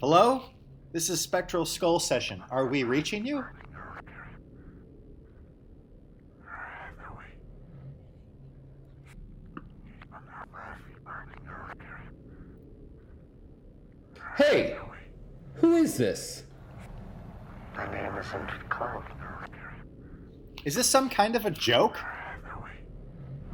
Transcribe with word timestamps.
Hello? 0.00 0.42
This 0.92 1.10
is 1.10 1.20
Spectral 1.20 1.64
Skull 1.64 1.98
Session. 1.98 2.42
Are 2.50 2.66
we 2.66 2.84
reaching 2.84 3.26
you? 3.26 3.44
Hey! 14.36 14.76
Who 15.54 15.76
is 15.76 15.96
this? 15.96 16.44
My 17.74 17.90
name 17.90 18.14
is 18.18 18.26
Cloud. 18.68 19.04
Is 20.66 20.74
this 20.74 20.86
some 20.86 21.08
kind 21.08 21.36
of 21.36 21.46
a 21.46 21.50
joke? 21.50 21.96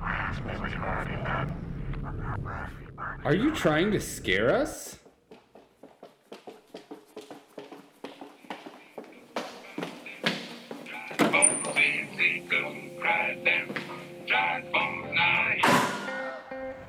Ask 0.01 0.45
me 0.45 0.53
what 0.55 0.71
you've 0.71 0.83
already 0.83 1.23
done. 1.23 1.55
Are 3.25 3.37
you 3.37 3.55
trying 3.55 3.93
to 3.93 4.01
scare 4.01 4.53
us? 4.53 4.99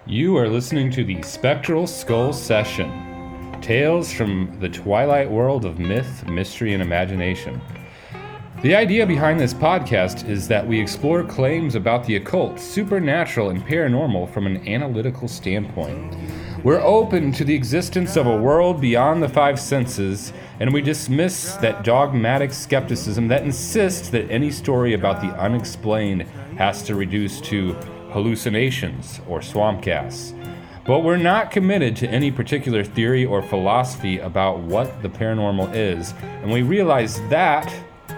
You 0.07 0.37
are 0.37 0.49
listening 0.49 0.89
to 0.91 1.03
the 1.03 1.21
Spectral 1.21 1.85
Skull 1.85 2.33
Session 2.33 3.59
Tales 3.61 4.11
from 4.11 4.57
the 4.59 4.69
Twilight 4.69 5.29
World 5.29 5.65
of 5.65 5.77
Myth, 5.77 6.27
Mystery, 6.27 6.73
and 6.73 6.81
Imagination. 6.81 7.61
The 8.63 8.75
idea 8.75 9.05
behind 9.05 9.41
this 9.41 9.53
podcast 9.53 10.29
is 10.29 10.47
that 10.47 10.65
we 10.65 10.79
explore 10.79 11.21
claims 11.21 11.75
about 11.75 12.05
the 12.05 12.15
occult, 12.15 12.61
supernatural, 12.61 13.49
and 13.49 13.61
paranormal 13.61 14.29
from 14.29 14.45
an 14.47 14.65
analytical 14.65 15.27
standpoint. 15.27 16.15
We're 16.63 16.79
open 16.79 17.33
to 17.33 17.43
the 17.43 17.53
existence 17.53 18.15
of 18.15 18.25
a 18.25 18.37
world 18.37 18.79
beyond 18.79 19.21
the 19.21 19.27
five 19.27 19.59
senses, 19.59 20.31
and 20.61 20.73
we 20.73 20.81
dismiss 20.81 21.55
that 21.55 21.83
dogmatic 21.83 22.53
skepticism 22.53 23.27
that 23.27 23.43
insists 23.43 24.07
that 24.11 24.31
any 24.31 24.49
story 24.49 24.93
about 24.93 25.19
the 25.19 25.37
unexplained 25.37 26.21
has 26.57 26.83
to 26.83 26.95
reduce 26.95 27.41
to 27.41 27.73
hallucinations 28.13 29.19
or 29.27 29.41
swamp 29.41 29.81
gas. 29.81 30.33
But 30.85 31.01
we're 31.01 31.17
not 31.17 31.51
committed 31.51 31.97
to 31.97 32.07
any 32.07 32.31
particular 32.31 32.85
theory 32.85 33.25
or 33.25 33.41
philosophy 33.41 34.19
about 34.19 34.59
what 34.59 35.01
the 35.01 35.09
paranormal 35.09 35.75
is, 35.75 36.13
and 36.21 36.49
we 36.49 36.61
realize 36.61 37.19
that, 37.27 37.69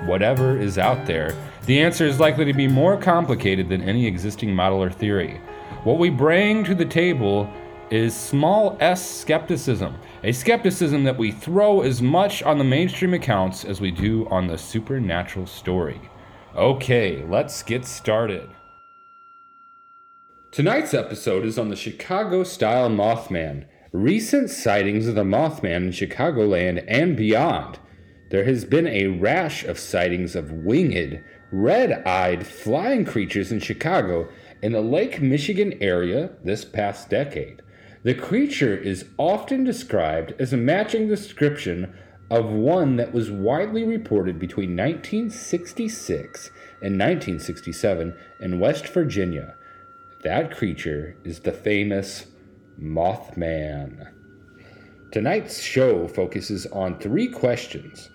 whatever 0.06 0.58
is 0.58 0.78
out 0.78 1.06
there, 1.06 1.36
the 1.66 1.82
answer 1.82 2.06
is 2.06 2.20
likely 2.20 2.46
to 2.46 2.54
be 2.54 2.68
more 2.68 2.98
complicated 2.98 3.70
than 3.70 3.82
any 3.82 4.06
existing 4.06 4.54
model 4.54 4.82
or 4.82 4.92
theory. 4.92 5.42
What 5.84 6.00
we 6.00 6.10
bring 6.10 6.64
to 6.66 6.76
the 6.76 6.86
table 6.86 7.50
is 7.90 8.16
small 8.16 8.78
s 8.80 9.08
skepticism, 9.22 9.96
a 10.23 10.32
skepticism 10.32 11.04
that 11.04 11.18
we 11.18 11.32
throw 11.32 11.82
as 11.82 12.02
much 12.02 12.42
on 12.44 12.58
the 12.58 12.64
mainstream 12.64 13.14
accounts 13.14 13.64
as 13.64 13.80
we 13.80 13.92
do 13.92 14.28
on 14.30 14.48
the 14.48 14.58
supernatural 14.58 15.46
story. 15.46 16.02
Okay, 16.56 17.23
let's 17.26 17.64
get 17.64 17.86
started. 17.86 18.50
Tonight's 20.52 20.94
episode 20.94 21.46
is 21.46 21.60
on 21.60 21.70
the 21.70 21.76
Chicago 21.76 22.44
style 22.44 22.90
Mothman, 22.90 23.66
recent 23.92 24.50
sightings 24.50 25.08
of 25.08 25.16
the 25.16 25.23
Mothman 25.23 25.76
in 25.78 25.90
Chicagoland 25.90 26.84
and 26.88 27.18
beyond. 27.18 27.78
There 28.30 28.45
has 28.45 28.66
been 28.66 28.88
a 28.88 29.08
rash 29.08 29.64
of 29.64 29.78
sightings 29.78 30.36
of 30.36 30.52
winged, 30.52 31.23
red 31.52 32.06
eyed 32.08 32.45
flying 32.45 33.06
creatures 33.06 33.52
in 33.52 33.59
Chicago 33.59 34.30
and 34.64 34.73
the 34.73 34.82
Lake 34.82 35.22
Michigan 35.22 35.78
area 35.80 36.32
this 36.44 36.66
past 36.66 37.09
decade. 37.09 37.62
The 38.04 38.16
creature 38.16 38.76
is 38.76 39.06
often 39.17 39.64
described 39.64 40.34
as 40.40 40.54
a 40.54 40.58
matching 40.58 41.08
description 41.08 41.94
of 42.32 42.45
one 42.52 42.95
that 42.95 43.14
was 43.14 43.30
widely 43.30 43.83
reported 43.83 44.39
between 44.39 44.76
1966 44.76 46.49
and 46.82 46.99
1967 46.99 48.16
in 48.39 48.60
West 48.60 48.88
Virginia. 48.88 49.55
That 50.23 50.55
creature 50.55 51.16
is 51.23 51.42
the 51.42 51.52
famous 51.52 52.26
Mothman. 52.82 54.11
Tonight's 55.11 55.61
show 55.61 56.08
focuses 56.08 56.66
on 56.67 56.99
three 56.99 57.28
questions. 57.28 58.10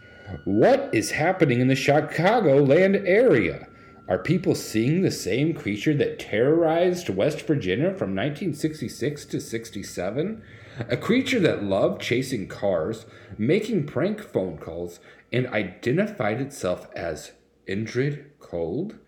What 0.44 0.90
is 0.92 1.10
happening 1.12 1.60
in 1.60 1.68
the 1.68 1.74
Chicagoland 1.74 3.02
area? 3.06 3.66
Are 4.08 4.18
people 4.18 4.54
seeing 4.54 5.02
the 5.02 5.10
same 5.10 5.54
creature 5.54 5.94
that 5.94 6.18
terrorized 6.18 7.08
West 7.08 7.42
Virginia 7.42 7.88
from 7.88 8.14
1966 8.14 9.24
to 9.26 9.40
67? 9.40 10.42
A 10.88 10.96
creature 10.96 11.40
that 11.40 11.64
loved 11.64 12.00
chasing 12.00 12.48
cars, 12.48 13.06
making 13.38 13.86
prank 13.86 14.20
phone 14.20 14.56
calls, 14.58 15.00
and 15.32 15.46
identified 15.48 16.40
itself 16.40 16.88
as 16.94 17.32
Indrid 17.68 18.26
Cold? 18.38 18.98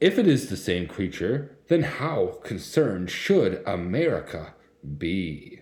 If 0.00 0.18
it 0.18 0.26
is 0.26 0.48
the 0.48 0.56
same 0.56 0.86
creature, 0.86 1.56
then 1.68 1.82
how 1.82 2.38
concerned 2.42 3.10
should 3.10 3.62
America 3.66 4.54
be? 4.98 5.60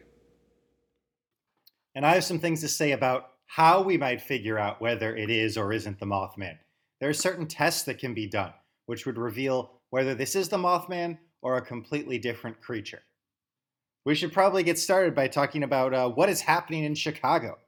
And 1.94 2.06
I 2.06 2.14
have 2.14 2.24
some 2.24 2.38
things 2.38 2.60
to 2.62 2.68
say 2.68 2.92
about 2.92 3.29
how 3.54 3.82
we 3.82 3.96
might 3.96 4.20
figure 4.20 4.60
out 4.60 4.80
whether 4.80 5.16
it 5.16 5.28
is 5.28 5.58
or 5.58 5.72
isn't 5.72 5.98
the 5.98 6.06
Mothman. 6.06 6.56
There 7.00 7.10
are 7.10 7.12
certain 7.12 7.48
tests 7.48 7.82
that 7.82 7.98
can 7.98 8.14
be 8.14 8.28
done, 8.28 8.52
which 8.86 9.06
would 9.06 9.18
reveal 9.18 9.72
whether 9.90 10.14
this 10.14 10.36
is 10.36 10.48
the 10.48 10.56
Mothman 10.56 11.18
or 11.42 11.56
a 11.56 11.60
completely 11.60 12.16
different 12.16 12.60
creature. 12.60 13.02
We 14.04 14.14
should 14.14 14.32
probably 14.32 14.62
get 14.62 14.78
started 14.78 15.16
by 15.16 15.26
talking 15.26 15.64
about 15.64 15.92
uh, 15.92 16.08
what 16.08 16.28
is 16.28 16.42
happening 16.42 16.84
in 16.84 16.94
Chicago. 16.94 17.58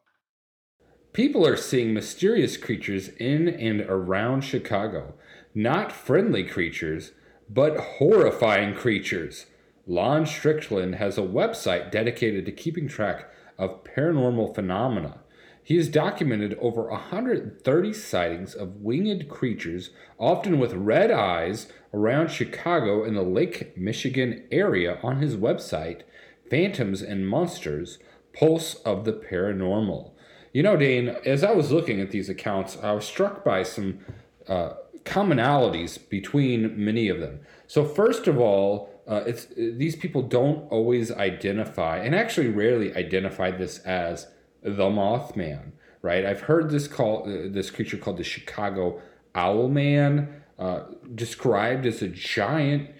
People 1.12 1.44
are 1.44 1.56
seeing 1.56 1.92
mysterious 1.92 2.56
creatures 2.56 3.08
in 3.08 3.48
and 3.48 3.80
around 3.80 4.42
Chicago. 4.42 5.14
Not 5.52 5.90
friendly 5.90 6.44
creatures, 6.44 7.10
but 7.50 7.76
horrifying 7.98 8.76
creatures. 8.76 9.46
Lon 9.88 10.26
Strickland 10.26 10.94
has 10.94 11.18
a 11.18 11.22
website 11.22 11.90
dedicated 11.90 12.46
to 12.46 12.52
keeping 12.52 12.86
track 12.86 13.28
of 13.58 13.82
paranormal 13.82 14.54
phenomena. 14.54 15.21
He 15.64 15.76
has 15.76 15.88
documented 15.88 16.58
over 16.60 16.82
130 16.90 17.92
sightings 17.92 18.54
of 18.54 18.80
winged 18.80 19.28
creatures, 19.28 19.90
often 20.18 20.58
with 20.58 20.72
red 20.72 21.10
eyes, 21.10 21.68
around 21.94 22.30
Chicago 22.30 23.04
and 23.04 23.16
the 23.16 23.22
Lake 23.22 23.76
Michigan 23.76 24.44
area 24.50 24.98
on 25.02 25.18
his 25.18 25.36
website, 25.36 26.02
Phantoms 26.50 27.00
and 27.00 27.28
Monsters 27.28 27.98
Pulse 28.32 28.74
of 28.76 29.04
the 29.04 29.12
Paranormal. 29.12 30.12
You 30.52 30.62
know, 30.62 30.76
Dane, 30.76 31.16
as 31.24 31.44
I 31.44 31.52
was 31.52 31.70
looking 31.70 32.00
at 32.00 32.10
these 32.10 32.28
accounts, 32.28 32.76
I 32.82 32.92
was 32.92 33.04
struck 33.04 33.44
by 33.44 33.62
some 33.62 34.00
uh, 34.48 34.74
commonalities 35.04 35.98
between 36.08 36.82
many 36.82 37.08
of 37.08 37.20
them. 37.20 37.40
So, 37.66 37.84
first 37.84 38.26
of 38.26 38.38
all, 38.38 38.90
uh, 39.06 39.22
it's 39.26 39.46
these 39.56 39.96
people 39.96 40.22
don't 40.22 40.70
always 40.70 41.10
identify, 41.10 41.98
and 41.98 42.14
actually 42.14 42.48
rarely 42.48 42.94
identify 42.94 43.50
this 43.50 43.78
as 43.80 44.28
the 44.62 44.88
Mothman, 44.88 45.72
right? 46.02 46.24
I've 46.24 46.42
heard 46.42 46.70
this 46.70 46.88
call 46.88 47.24
uh, 47.24 47.48
this 47.50 47.70
creature 47.70 47.96
called 47.96 48.18
the 48.18 48.24
Chicago 48.24 49.00
Owl 49.34 49.68
Man 49.68 50.42
uh, 50.58 50.84
described 51.14 51.86
as 51.86 52.02
a 52.02 52.08
giant 52.08 52.90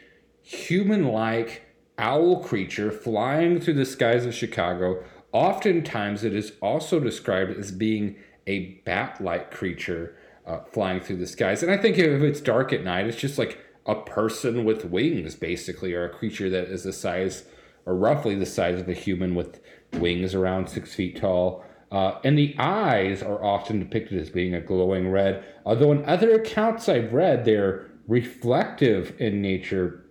human-like 0.43 1.62
owl 1.99 2.43
creature 2.43 2.91
flying 2.91 3.61
through 3.61 3.75
the 3.75 3.84
skies 3.84 4.27
of 4.27 4.34
Chicago. 4.34 5.05
Oftentimes, 5.33 6.25
it 6.25 6.34
is 6.34 6.53
also 6.61 6.99
described 6.99 7.56
as 7.56 7.71
being 7.71 8.17
a 8.47 8.81
bat-like 8.84 9.50
creature 9.50 10.17
uh, 10.47 10.59
flying 10.73 11.00
through 11.00 11.17
the 11.17 11.27
skies. 11.27 11.62
And 11.62 11.71
I 11.71 11.77
think 11.77 11.97
if 11.97 12.23
it's 12.23 12.41
dark 12.41 12.73
at 12.73 12.83
night, 12.83 13.06
it's 13.06 13.17
just 13.17 13.39
like 13.39 13.59
a 13.87 13.94
person 13.94 14.65
with 14.65 14.84
wings, 14.87 15.37
basically, 15.37 15.94
or 15.94 16.05
a 16.05 16.11
creature 16.11 16.50
that 16.50 16.64
is 16.64 16.82
the 16.82 16.93
size, 16.93 17.44
or 17.87 17.94
roughly 17.94 18.35
the 18.35 18.47
size 18.47 18.81
of 18.81 18.88
a 18.88 18.94
human 18.94 19.35
with 19.35 19.61
wings 19.94 20.35
around 20.35 20.69
six 20.69 20.94
feet 20.94 21.21
tall. 21.21 21.65
Uh, 21.91 22.19
and 22.25 22.39
the 22.39 22.55
eyes 22.59 23.23
are 23.23 23.44
often 23.44 23.79
depicted 23.79 24.19
as 24.19 24.31
being 24.31 24.55
a 24.55 24.61
glowing 24.61 25.11
red, 25.11 25.44
although 25.67 25.93
in 25.93 26.05
other 26.06 26.35
accounts 26.35 26.89
I've 26.89 27.12
read, 27.12 27.44
they're 27.44 27.87
reflective 28.09 29.15
in 29.21 29.43
nature, 29.43 30.05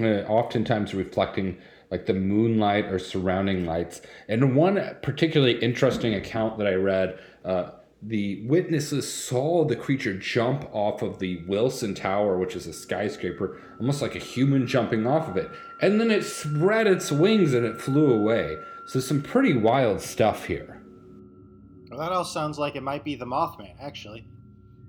uh, 0.00 0.22
oftentimes 0.26 0.92
reflecting 0.92 1.58
like 1.90 2.06
the 2.06 2.14
moonlight 2.14 2.86
or 2.86 2.98
surrounding 2.98 3.64
lights. 3.64 4.00
And 4.28 4.56
one 4.56 4.96
particularly 5.02 5.58
interesting 5.60 6.14
account 6.14 6.58
that 6.58 6.66
I 6.66 6.74
read, 6.74 7.20
uh, 7.44 7.70
the 8.02 8.44
witnesses 8.46 9.10
saw 9.10 9.64
the 9.64 9.76
creature 9.76 10.18
jump 10.18 10.68
off 10.72 11.00
of 11.00 11.20
the 11.20 11.42
Willis 11.46 11.84
Tower, 11.94 12.36
which 12.36 12.54
is 12.54 12.66
a 12.66 12.72
skyscraper, 12.72 13.60
almost 13.78 14.02
like 14.02 14.14
a 14.14 14.18
human 14.18 14.66
jumping 14.66 15.06
off 15.06 15.28
of 15.28 15.36
it. 15.36 15.48
And 15.80 16.00
then 16.00 16.10
it 16.10 16.24
spread 16.24 16.86
its 16.86 17.10
wings 17.10 17.54
and 17.54 17.64
it 17.64 17.80
flew 17.80 18.12
away. 18.12 18.56
So, 18.86 19.00
some 19.00 19.22
pretty 19.22 19.54
wild 19.56 20.00
stuff 20.00 20.44
here. 20.44 20.82
Well, 21.90 21.98
that 22.00 22.12
all 22.12 22.24
sounds 22.24 22.58
like 22.58 22.76
it 22.76 22.82
might 22.82 23.04
be 23.04 23.14
the 23.14 23.24
Mothman, 23.24 23.74
actually. 23.80 24.26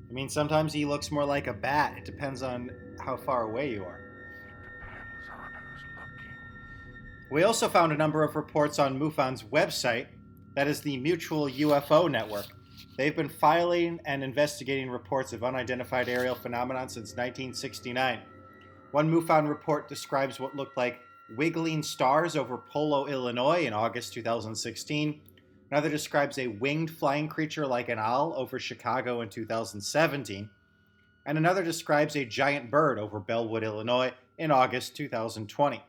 I 0.10 0.14
mean, 0.14 0.30
sometimes 0.30 0.74
he 0.74 0.86
looks 0.86 1.12
more 1.12 1.26
like 1.26 1.48
a 1.48 1.54
bat. 1.54 1.98
It 1.98 2.06
depends 2.06 2.42
on 2.44 2.72
how 3.00 3.18
far 3.18 3.44
away 3.44 3.72
you 3.72 3.84
are. 3.84 4.02
We 7.32 7.44
also 7.44 7.68
found 7.68 7.92
a 7.92 7.98
number 7.98 8.24
of 8.24 8.36
reports 8.36 8.80
on 8.80 9.00
MUFON's 9.00 9.44
website, 9.44 10.08
that 10.56 10.68
is 10.68 10.82
the 10.82 10.98
Mutual 10.98 11.50
UFO 11.50 12.10
Network. 12.10 12.46
They've 12.98 13.16
been 13.16 13.30
filing 13.30 14.00
and 14.06 14.24
investigating 14.24 14.90
reports 14.90 15.34
of 15.34 15.44
unidentified 15.44 16.08
aerial 16.08 16.36
phenomena 16.36 16.82
since 16.88 17.12
1969. 17.12 18.20
One 18.92 19.12
MUFON 19.12 19.50
report 19.50 19.90
describes 19.90 20.40
what 20.40 20.56
looked 20.56 20.78
like 20.78 21.02
wiggling 21.36 21.84
stars 21.84 22.36
over 22.36 22.58
Polo, 22.58 23.08
Illinois 23.08 23.66
in 23.66 23.74
August 23.74 24.14
2016. 24.14 25.22
Another 25.72 25.90
describes 25.90 26.38
a 26.38 26.48
winged 26.48 26.92
flying 26.92 27.28
creature 27.28 27.66
like 27.66 27.90
an 27.90 28.00
owl 28.00 28.34
over 28.38 28.60
Chicago 28.60 29.22
in 29.22 29.30
2017. 29.30 30.50
And 31.26 31.38
another 31.38 31.64
describes 31.64 32.16
a 32.16 32.26
giant 32.26 32.70
bird 32.70 33.00
over 33.00 33.20
Bellwood, 33.20 33.64
Illinois 33.64 34.14
in 34.38 34.52
August 34.52 34.96
2020. 34.96 35.82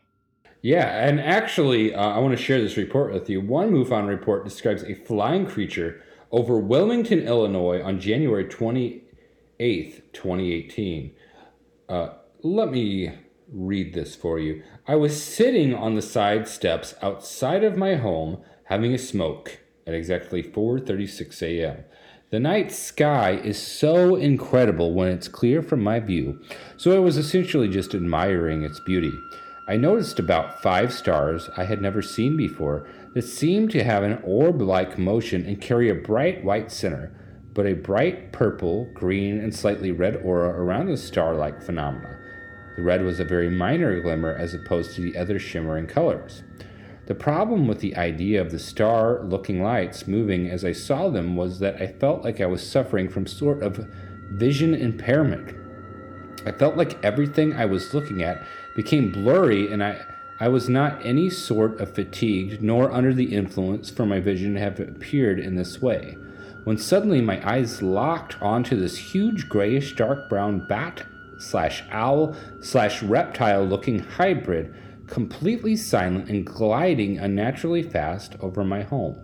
Yeah, 0.62 1.06
and 1.06 1.20
actually, 1.20 1.94
uh, 1.94 2.00
I 2.00 2.18
want 2.18 2.36
to 2.36 2.42
share 2.42 2.60
this 2.60 2.76
report 2.76 3.12
with 3.12 3.28
you. 3.28 3.40
One 3.40 3.70
MUFON 3.70 4.08
report 4.08 4.44
describes 4.44 4.82
a 4.82 4.94
flying 4.94 5.46
creature 5.46 6.02
over 6.32 6.58
Wilmington, 6.58 7.20
Illinois 7.20 7.82
on 7.82 8.00
January 8.00 8.46
28th, 8.46 9.02
2018. 10.12 11.14
Uh, 11.88 12.08
let 12.42 12.70
me 12.70 13.12
read 13.52 13.94
this 13.94 14.14
for 14.14 14.38
you. 14.38 14.62
I 14.86 14.96
was 14.96 15.22
sitting 15.22 15.74
on 15.74 15.94
the 15.94 16.02
side 16.02 16.48
steps 16.48 16.94
outside 17.02 17.64
of 17.64 17.76
my 17.76 17.94
home 17.94 18.42
having 18.64 18.92
a 18.92 18.98
smoke 18.98 19.60
at 19.86 19.94
exactly 19.94 20.42
4:36 20.42 21.42
a.m. 21.42 21.84
The 22.30 22.40
night 22.40 22.72
sky 22.72 23.32
is 23.32 23.56
so 23.56 24.16
incredible 24.16 24.92
when 24.92 25.08
it's 25.08 25.28
clear 25.28 25.62
from 25.62 25.80
my 25.80 26.00
view, 26.00 26.40
so 26.76 26.94
I 26.94 26.98
was 26.98 27.16
essentially 27.16 27.68
just 27.68 27.94
admiring 27.94 28.64
its 28.64 28.80
beauty. 28.80 29.12
I 29.68 29.76
noticed 29.76 30.18
about 30.18 30.62
five 30.62 30.92
stars 30.92 31.48
I 31.56 31.64
had 31.64 31.80
never 31.80 32.02
seen 32.02 32.36
before 32.36 32.88
that 33.14 33.22
seemed 33.22 33.70
to 33.72 33.84
have 33.84 34.02
an 34.02 34.20
orb 34.24 34.60
like 34.60 34.98
motion 34.98 35.44
and 35.46 35.60
carry 35.60 35.88
a 35.88 35.94
bright 35.94 36.44
white 36.44 36.70
center, 36.72 37.12
but 37.54 37.66
a 37.66 37.74
bright 37.74 38.32
purple, 38.32 38.88
green, 38.92 39.38
and 39.38 39.54
slightly 39.54 39.92
red 39.92 40.16
aura 40.16 40.50
around 40.50 40.86
the 40.86 40.96
star 40.96 41.34
like 41.34 41.62
phenomena. 41.62 42.15
The 42.76 42.82
red 42.82 43.02
was 43.02 43.18
a 43.18 43.24
very 43.24 43.48
minor 43.48 43.98
glimmer 44.00 44.34
as 44.34 44.52
opposed 44.52 44.94
to 44.94 45.00
the 45.00 45.16
other 45.16 45.38
shimmering 45.38 45.86
colors. 45.86 46.42
The 47.06 47.14
problem 47.14 47.66
with 47.66 47.80
the 47.80 47.96
idea 47.96 48.40
of 48.40 48.50
the 48.50 48.58
star 48.58 49.22
looking 49.22 49.62
lights 49.62 50.06
moving 50.06 50.50
as 50.50 50.64
I 50.64 50.72
saw 50.72 51.08
them 51.08 51.36
was 51.36 51.60
that 51.60 51.80
I 51.80 51.86
felt 51.86 52.22
like 52.22 52.40
I 52.40 52.46
was 52.46 52.68
suffering 52.68 53.08
from 53.08 53.26
sort 53.26 53.62
of 53.62 53.88
vision 54.32 54.74
impairment. 54.74 55.56
I 56.44 56.52
felt 56.52 56.76
like 56.76 57.02
everything 57.04 57.54
I 57.54 57.64
was 57.64 57.94
looking 57.94 58.22
at 58.22 58.44
became 58.74 59.12
blurry 59.12 59.72
and 59.72 59.82
I, 59.82 60.04
I 60.38 60.48
was 60.48 60.68
not 60.68 61.04
any 61.04 61.30
sort 61.30 61.80
of 61.80 61.94
fatigued 61.94 62.60
nor 62.60 62.90
under 62.90 63.14
the 63.14 63.34
influence 63.34 63.88
for 63.88 64.04
my 64.04 64.20
vision 64.20 64.54
to 64.54 64.60
have 64.60 64.80
appeared 64.80 65.38
in 65.38 65.54
this 65.54 65.80
way. 65.80 66.18
When 66.64 66.76
suddenly 66.76 67.20
my 67.20 67.40
eyes 67.48 67.80
locked 67.80 68.40
onto 68.42 68.78
this 68.78 68.96
huge 68.96 69.48
grayish 69.48 69.94
dark 69.94 70.28
brown 70.28 70.66
bat 70.66 71.04
slash 71.38 71.84
owl 71.90 72.34
slash 72.60 73.02
reptile 73.02 73.64
looking 73.64 73.98
hybrid, 73.98 74.74
completely 75.06 75.76
silent 75.76 76.28
and 76.28 76.46
gliding 76.46 77.18
unnaturally 77.18 77.82
fast 77.82 78.36
over 78.40 78.64
my 78.64 78.82
home. 78.82 79.16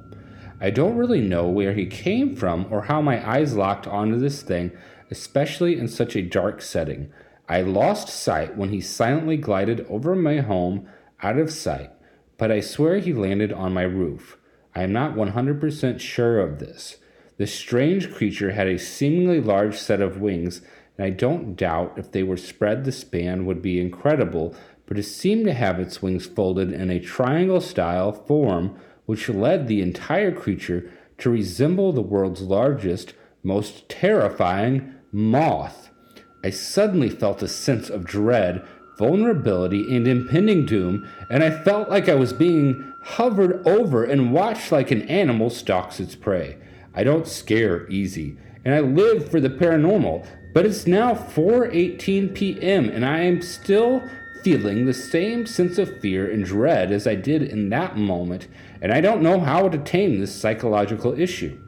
I 0.61 0.71
don't 0.71 0.97
really 0.97 1.21
know 1.21 1.49
where 1.49 1.75
he 1.75 1.87
came 1.87 2.37
from 2.37 2.67
or 2.71 2.83
how 2.83 3.03
my 3.03 3.29
eyes 3.29 3.57
locked 3.57 3.87
onto 3.89 4.19
this 4.19 4.43
thing, 4.43 4.71
especially 5.11 5.79
in 5.79 5.89
such 5.89 6.15
a 6.15 6.23
dark 6.23 6.63
setting. 6.63 7.13
I 7.49 7.63
lost 7.63 8.09
sight 8.09 8.57
when 8.57 8.71
he 8.71 8.81
silently 8.81 9.37
glided 9.37 9.85
over 9.89 10.15
my 10.15 10.39
home 10.39 10.89
out 11.21 11.37
of 11.37 11.51
sight, 11.51 11.91
but 12.39 12.53
I 12.53 12.61
swear 12.61 12.99
he 12.99 13.13
landed 13.13 13.53
on 13.53 13.75
my 13.75 13.83
roof. 13.83 14.39
I 14.75 14.85
am 14.85 14.93
not 14.93 15.17
100% 15.17 16.01
sure 16.01 16.39
of 16.39 16.61
this. 16.61 16.99
The 17.39 17.47
strange 17.47 18.13
creature 18.13 18.53
had 18.53 18.69
a 18.69 18.79
seemingly 18.79 19.41
large 19.41 19.77
set 19.77 20.01
of 20.01 20.21
wings, 20.21 20.63
and 20.97 21.07
I 21.07 21.11
don't 21.11 21.57
doubt 21.57 21.95
if 21.97 22.13
they 22.13 22.23
were 22.23 22.37
spread 22.37 22.85
the 22.85 22.93
span 22.93 23.47
would 23.47 23.63
be 23.63 23.81
incredible, 23.81 24.55
but 24.87 24.99
it 24.99 25.05
seemed 25.05 25.47
to 25.47 25.55
have 25.55 25.81
its 25.81 26.03
wings 26.03 26.27
folded 26.27 26.73
in 26.73 26.91
a 26.91 27.01
triangle 27.01 27.61
style 27.61 28.13
form, 28.13 28.77
which 29.07 29.29
led 29.29 29.67
the 29.67 29.81
entire 29.81 30.33
creature 30.33 30.91
to 31.19 31.31
resemble 31.31 31.93
the 31.93 32.03
world's 32.03 32.43
largest, 32.43 33.15
most 33.43 33.89
terrifying 33.89 34.95
moth. 35.13 35.91
I 36.45 36.51
suddenly 36.51 37.09
felt 37.09 37.43
a 37.43 37.49
sense 37.49 37.89
of 37.89 38.05
dread, 38.05 38.67
vulnerability, 38.99 39.95
and 39.95 40.07
impending 40.07 40.67
doom, 40.67 41.09
and 41.31 41.43
I 41.43 41.51
felt 41.51 41.89
like 41.89 42.09
I 42.09 42.15
was 42.15 42.33
being 42.33 42.93
hovered 43.03 43.67
over 43.67 44.05
and 44.05 44.33
watched 44.33 44.73
like 44.73 44.91
an 44.91 45.03
animal 45.03 45.51
stalks 45.51 46.01
its 46.01 46.15
prey. 46.15 46.59
I 46.95 47.05
don't 47.05 47.27
scare 47.27 47.89
easy, 47.89 48.37
and 48.65 48.75
I 48.75 48.81
live 48.81 49.31
for 49.31 49.41
the 49.41 49.49
paranormal, 49.49 50.27
but 50.53 50.67
it's 50.67 50.87
now 50.87 51.15
4:18 51.15 52.35
p.m. 52.35 52.89
and 52.89 53.05
I 53.05 53.21
am 53.21 53.43
still 53.43 54.03
feeling 54.43 54.87
the 54.87 54.95
same 54.95 55.47
sense 55.47 55.79
of 55.79 56.01
fear 56.01 56.31
and 56.31 56.45
dread 56.45 56.91
as 56.91 57.07
I 57.07 57.15
did 57.15 57.43
in 57.43 57.69
that 57.71 57.97
moment, 57.97 58.49
and 58.81 58.93
I 58.93 59.01
don't 59.01 59.23
know 59.23 59.41
how 59.41 59.69
to 59.69 59.79
tame 59.79 60.19
this 60.19 60.35
psychological 60.35 61.19
issue. 61.19 61.59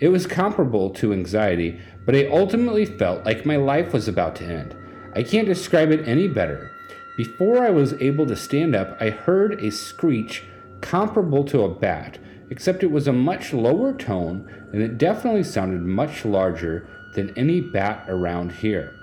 It 0.00 0.08
was 0.08 0.26
comparable 0.26 0.90
to 0.90 1.12
anxiety, 1.12 1.80
but 2.06 2.14
I 2.14 2.26
ultimately 2.26 2.86
felt 2.86 3.24
like 3.24 3.46
my 3.46 3.56
life 3.56 3.92
was 3.92 4.08
about 4.08 4.36
to 4.36 4.44
end. 4.44 4.74
I 5.14 5.22
can't 5.22 5.46
describe 5.46 5.90
it 5.90 6.06
any 6.08 6.28
better. 6.28 6.70
Before 7.16 7.64
I 7.64 7.70
was 7.70 7.94
able 7.94 8.26
to 8.26 8.36
stand 8.36 8.74
up, 8.74 8.96
I 9.00 9.10
heard 9.10 9.62
a 9.62 9.70
screech 9.70 10.44
comparable 10.80 11.44
to 11.44 11.62
a 11.62 11.74
bat, 11.74 12.18
except 12.50 12.82
it 12.82 12.90
was 12.90 13.06
a 13.06 13.12
much 13.12 13.52
lower 13.52 13.92
tone 13.92 14.50
and 14.72 14.82
it 14.82 14.98
definitely 14.98 15.44
sounded 15.44 15.82
much 15.82 16.24
larger 16.24 16.88
than 17.14 17.36
any 17.38 17.60
bat 17.60 18.04
around 18.08 18.52
here. 18.52 18.94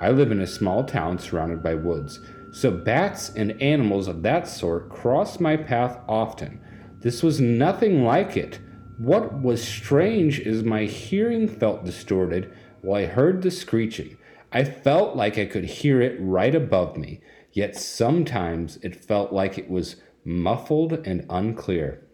I 0.00 0.10
live 0.10 0.32
in 0.32 0.40
a 0.40 0.46
small 0.46 0.84
town 0.84 1.18
surrounded 1.18 1.62
by 1.62 1.74
woods, 1.74 2.20
so 2.52 2.70
bats 2.70 3.30
and 3.30 3.60
animals 3.62 4.08
of 4.08 4.22
that 4.22 4.48
sort 4.48 4.88
cross 4.88 5.38
my 5.40 5.56
path 5.56 5.98
often. 6.08 6.60
This 7.00 7.22
was 7.22 7.40
nothing 7.40 8.04
like 8.04 8.36
it. 8.36 8.60
What 8.98 9.40
was 9.40 9.62
strange 9.62 10.40
is 10.40 10.62
my 10.62 10.84
hearing 10.84 11.48
felt 11.48 11.84
distorted 11.84 12.52
while 12.82 13.02
I 13.02 13.06
heard 13.06 13.42
the 13.42 13.50
screeching. 13.50 14.16
I 14.52 14.64
felt 14.64 15.16
like 15.16 15.38
I 15.38 15.46
could 15.46 15.64
hear 15.64 16.00
it 16.00 16.18
right 16.20 16.54
above 16.54 16.96
me, 16.96 17.20
yet 17.52 17.76
sometimes 17.76 18.78
it 18.82 19.04
felt 19.04 19.32
like 19.32 19.56
it 19.56 19.70
was 19.70 19.96
muffled 20.24 20.92
and 21.06 21.24
unclear. 21.30 22.06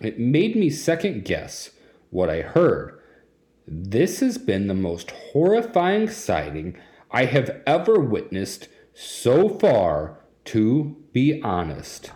It 0.00 0.18
made 0.18 0.56
me 0.56 0.70
second 0.70 1.24
guess 1.24 1.70
what 2.10 2.30
I 2.30 2.40
heard. 2.40 2.97
This 3.70 4.20
has 4.20 4.38
been 4.38 4.66
the 4.66 4.72
most 4.72 5.10
horrifying 5.10 6.08
sighting 6.08 6.78
I 7.10 7.26
have 7.26 7.60
ever 7.66 8.00
witnessed 8.00 8.68
so 8.94 9.46
far, 9.50 10.20
to 10.46 10.96
be 11.12 11.42
honest. 11.42 12.10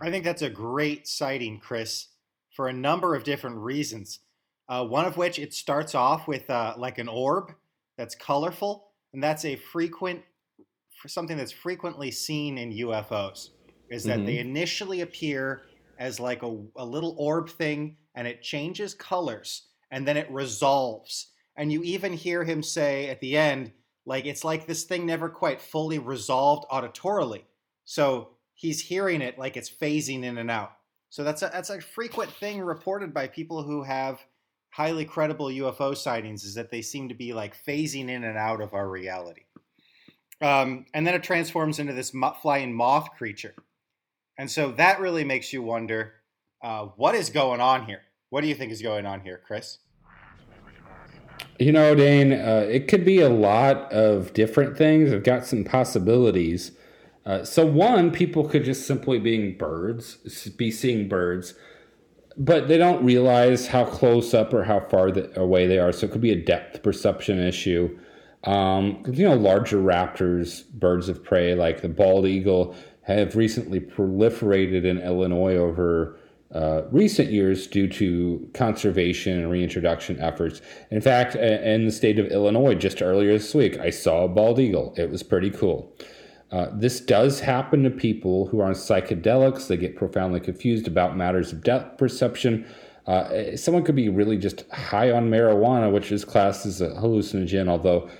I 0.00 0.10
think 0.10 0.24
that's 0.24 0.40
a 0.40 0.48
great 0.48 1.06
sighting, 1.06 1.60
Chris, 1.60 2.08
for 2.56 2.68
a 2.68 2.72
number 2.72 3.14
of 3.14 3.24
different 3.24 3.56
reasons. 3.58 4.20
Uh, 4.70 4.86
one 4.86 5.04
of 5.04 5.18
which 5.18 5.38
it 5.38 5.52
starts 5.52 5.94
off 5.94 6.26
with 6.26 6.48
uh, 6.48 6.74
like 6.78 6.96
an 6.96 7.08
orb 7.08 7.52
that's 7.98 8.14
colorful, 8.14 8.92
and 9.12 9.22
that's 9.22 9.44
a 9.44 9.56
frequent 9.56 10.22
something 11.06 11.36
that's 11.36 11.52
frequently 11.52 12.10
seen 12.10 12.56
in 12.56 12.72
UFOs. 12.72 13.50
Is 13.90 14.04
that 14.04 14.24
they 14.24 14.38
initially 14.38 15.02
appear 15.02 15.62
as 15.98 16.20
like 16.20 16.42
a, 16.42 16.56
a 16.76 16.84
little 16.84 17.14
orb 17.18 17.50
thing, 17.50 17.96
and 18.14 18.26
it 18.26 18.40
changes 18.40 18.94
colors, 18.94 19.69
and 19.90 20.06
then 20.06 20.16
it 20.16 20.30
resolves. 20.30 21.28
And 21.56 21.72
you 21.72 21.82
even 21.82 22.12
hear 22.12 22.44
him 22.44 22.62
say 22.62 23.08
at 23.08 23.20
the 23.20 23.36
end, 23.36 23.72
like 24.06 24.24
it's 24.26 24.44
like 24.44 24.66
this 24.66 24.84
thing 24.84 25.06
never 25.06 25.28
quite 25.28 25.60
fully 25.60 25.98
resolved 25.98 26.68
auditorily. 26.70 27.42
So 27.84 28.30
he's 28.54 28.80
hearing 28.80 29.20
it 29.22 29.38
like 29.38 29.56
it's 29.56 29.70
phasing 29.70 30.22
in 30.24 30.38
and 30.38 30.50
out. 30.50 30.72
So 31.10 31.24
that's 31.24 31.42
a 31.42 31.50
that's 31.52 31.70
a 31.70 31.80
frequent 31.80 32.30
thing 32.30 32.60
reported 32.60 33.12
by 33.12 33.26
people 33.26 33.62
who 33.62 33.82
have 33.82 34.20
highly 34.70 35.04
credible 35.04 35.46
UFO 35.46 35.96
sightings 35.96 36.44
is 36.44 36.54
that 36.54 36.70
they 36.70 36.82
seem 36.82 37.08
to 37.08 37.14
be 37.14 37.32
like 37.32 37.56
phasing 37.64 38.08
in 38.08 38.24
and 38.24 38.38
out 38.38 38.60
of 38.60 38.72
our 38.72 38.88
reality. 38.88 39.42
Um, 40.40 40.86
and 40.94 41.06
then 41.06 41.14
it 41.14 41.22
transforms 41.22 41.78
into 41.78 41.92
this 41.92 42.14
flying 42.40 42.72
moth 42.72 43.10
creature. 43.18 43.54
And 44.38 44.50
so 44.50 44.70
that 44.72 45.00
really 45.00 45.24
makes 45.24 45.52
you 45.52 45.62
wonder 45.62 46.14
uh, 46.62 46.86
what 46.96 47.14
is 47.14 47.30
going 47.30 47.60
on 47.60 47.84
here? 47.84 48.02
What 48.30 48.42
do 48.42 48.46
you 48.46 48.54
think 48.54 48.70
is 48.70 48.80
going 48.80 49.06
on 49.06 49.20
here, 49.20 49.40
Chris? 49.44 49.78
You 51.58 51.72
know, 51.72 51.94
Dane, 51.96 52.32
uh, 52.32 52.66
it 52.70 52.86
could 52.86 53.04
be 53.04 53.20
a 53.20 53.28
lot 53.28 53.92
of 53.92 54.32
different 54.32 54.78
things. 54.78 55.12
I've 55.12 55.24
got 55.24 55.44
some 55.44 55.64
possibilities. 55.64 56.72
Uh, 57.26 57.44
so, 57.44 57.66
one, 57.66 58.12
people 58.12 58.48
could 58.48 58.64
just 58.64 58.86
simply 58.86 59.18
being 59.18 59.58
birds, 59.58 60.48
be 60.56 60.70
seeing 60.70 61.08
birds, 61.08 61.54
but 62.36 62.68
they 62.68 62.78
don't 62.78 63.04
realize 63.04 63.66
how 63.66 63.84
close 63.84 64.32
up 64.32 64.54
or 64.54 64.64
how 64.64 64.80
far 64.80 65.10
the, 65.10 65.38
away 65.38 65.66
they 65.66 65.78
are. 65.78 65.92
So, 65.92 66.06
it 66.06 66.12
could 66.12 66.20
be 66.20 66.32
a 66.32 66.42
depth 66.42 66.84
perception 66.84 67.40
issue. 67.40 67.98
Um, 68.44 69.02
you 69.12 69.28
know, 69.28 69.34
larger 69.34 69.78
raptors, 69.78 70.66
birds 70.70 71.08
of 71.08 71.22
prey 71.22 71.54
like 71.54 71.82
the 71.82 71.88
bald 71.88 72.26
eagle, 72.26 72.76
have 73.02 73.34
recently 73.34 73.80
proliferated 73.80 74.84
in 74.84 74.98
Illinois 74.98 75.56
over 75.56 76.19
uh, 76.54 76.82
recent 76.90 77.30
years 77.30 77.66
due 77.66 77.86
to 77.86 78.48
conservation 78.54 79.38
and 79.38 79.50
reintroduction 79.50 80.18
efforts. 80.20 80.60
In 80.90 81.00
fact, 81.00 81.36
in 81.36 81.84
the 81.84 81.92
state 81.92 82.18
of 82.18 82.26
Illinois, 82.26 82.74
just 82.74 83.00
earlier 83.02 83.32
this 83.32 83.54
week, 83.54 83.78
I 83.78 83.90
saw 83.90 84.24
a 84.24 84.28
bald 84.28 84.58
eagle. 84.58 84.94
It 84.96 85.10
was 85.10 85.22
pretty 85.22 85.50
cool. 85.50 85.94
Uh, 86.50 86.66
this 86.72 87.00
does 87.00 87.40
happen 87.40 87.84
to 87.84 87.90
people 87.90 88.46
who 88.46 88.60
are 88.60 88.66
on 88.66 88.72
psychedelics. 88.72 89.68
They 89.68 89.76
get 89.76 89.94
profoundly 89.94 90.40
confused 90.40 90.88
about 90.88 91.16
matters 91.16 91.52
of 91.52 91.62
depth 91.62 91.96
perception. 91.96 92.66
Uh, 93.06 93.56
someone 93.56 93.84
could 93.84 93.94
be 93.94 94.08
really 94.08 94.36
just 94.36 94.68
high 94.70 95.12
on 95.12 95.30
marijuana, 95.30 95.92
which 95.92 96.10
is 96.10 96.24
classed 96.24 96.66
as 96.66 96.80
a 96.80 96.88
hallucinogen, 96.90 97.68
although 97.68 98.10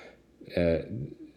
uh, 0.56 0.78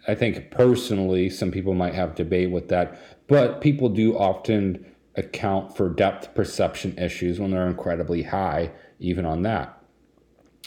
I 0.08 0.16
think 0.16 0.52
personally 0.52 1.30
some 1.30 1.50
people 1.50 1.74
might 1.74 1.96
have 1.96 2.14
debate 2.14 2.52
with 2.52 2.70
that. 2.70 3.00
But 3.28 3.62
people 3.62 3.90
do 3.90 4.18
often 4.18 4.86
account 5.16 5.76
for 5.76 5.90
depth 5.90 6.34
perception 6.34 6.98
issues 6.98 7.40
when 7.40 7.52
they're 7.52 7.68
incredibly 7.68 8.24
high, 8.24 8.72
even 9.00 9.26
on 9.26 9.44
that. 9.44 9.80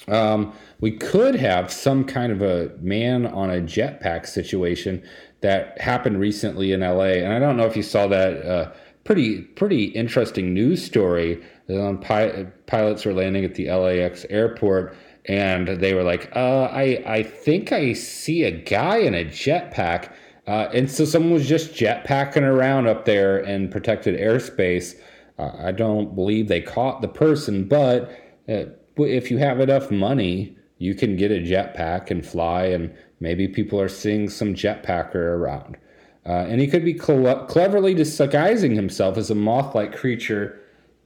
Um, 0.09 0.53
we 0.81 0.93
could 0.93 1.35
have 1.35 1.73
some 1.73 2.05
kind 2.05 2.31
of 2.31 2.43
a 2.43 2.71
man 2.81 3.27
on 3.27 3.51
a 3.51 3.61
jetpack 3.61 4.27
situation 4.27 5.03
that 5.41 5.81
happened 5.81 6.21
recently 6.21 6.73
in 6.73 6.81
LA, 6.81 7.19
and 7.23 7.33
I 7.33 7.39
don't 7.39 7.57
know 7.57 7.67
if 7.67 7.77
you 7.77 7.83
saw 7.83 8.07
that 8.07 8.45
uh, 8.47 8.73
pretty 9.05 9.43
pretty 9.43 9.85
interesting 9.85 10.55
news 10.55 10.85
story. 10.85 11.43
Um, 11.69 11.99
pi- 11.99 12.47
pilots 12.67 13.05
were 13.05 13.15
landing 13.15 13.45
at 13.45 13.55
the 13.55 13.71
LAX 13.71 14.25
airport, 14.31 14.95
and 15.25 15.69
they 15.69 15.95
were 15.95 16.05
like, 16.05 16.31
uh, 16.37 16.65
"I 16.65 17.03
I 17.07 17.23
think 17.23 17.73
I 17.73 17.93
see 17.93 18.45
a 18.45 18.51
guy 18.51 18.99
in 18.99 19.15
a 19.15 19.25
jetpack." 19.25 20.13
Uh, 20.47 20.69
and 20.73 20.91
so 20.91 21.05
someone 21.05 21.33
was 21.33 21.49
just 21.49 21.73
jetpacking 21.73 22.43
around 22.43 22.87
up 22.87 23.05
there 23.05 23.39
in 23.39 23.69
protected 23.69 24.19
airspace. 24.19 24.95
Uh, 25.39 25.51
I 25.59 25.73
don't 25.73 26.15
believe 26.15 26.49
they 26.49 26.61
caught 26.61 27.03
the 27.03 27.09
person, 27.09 27.67
but 27.67 28.11
uh, 28.49 28.67
if 28.97 29.31
you 29.31 29.39
have 29.39 29.61
enough 29.61 29.91
money, 29.91 30.57
you 30.79 30.95
can 30.95 31.17
get 31.17 31.33
a 31.33 31.41
jetpack 31.41 32.11
and 32.11 32.25
fly, 32.25 32.67
and 32.67 32.95
maybe 33.19 33.49
people 33.49 33.81
are 33.81 33.89
seeing 33.89 34.29
some 34.29 34.55
jetpacker 34.55 35.17
around. 35.17 35.77
Uh, 36.25 36.47
and 36.49 36.61
he 36.61 36.67
could 36.67 36.85
be 36.85 36.99
cl- 36.99 37.45
cleverly 37.47 37.95
disguising 37.95 38.75
himself 38.75 39.17
as 39.17 39.31
a 39.31 39.35
moth 39.35 39.75
like 39.75 39.97
creature 39.97 40.61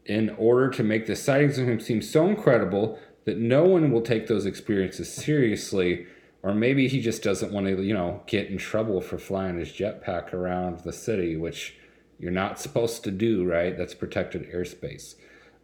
in 0.06 0.30
order 0.30 0.68
to 0.70 0.82
make 0.82 1.06
the 1.06 1.16
sightings 1.16 1.58
of 1.58 1.68
him 1.68 1.78
seem 1.78 2.02
so 2.02 2.26
incredible 2.26 2.98
that 3.26 3.36
no 3.36 3.64
one 3.64 3.90
will 3.90 4.00
take 4.00 4.26
those 4.26 4.46
experiences 4.46 5.12
seriously 5.12 6.06
or 6.42 6.54
maybe 6.54 6.88
he 6.88 7.00
just 7.00 7.22
doesn't 7.22 7.52
want 7.52 7.66
to, 7.66 7.82
you 7.82 7.94
know, 7.94 8.22
get 8.26 8.48
in 8.48 8.58
trouble 8.58 9.00
for 9.00 9.18
flying 9.18 9.58
his 9.58 9.70
jetpack 9.70 10.32
around 10.32 10.80
the 10.80 10.92
city, 10.92 11.36
which 11.36 11.76
you're 12.18 12.30
not 12.30 12.58
supposed 12.58 13.04
to 13.04 13.10
do, 13.10 13.44
right? 13.44 13.76
That's 13.76 13.94
protected 13.94 14.50
airspace, 14.50 15.16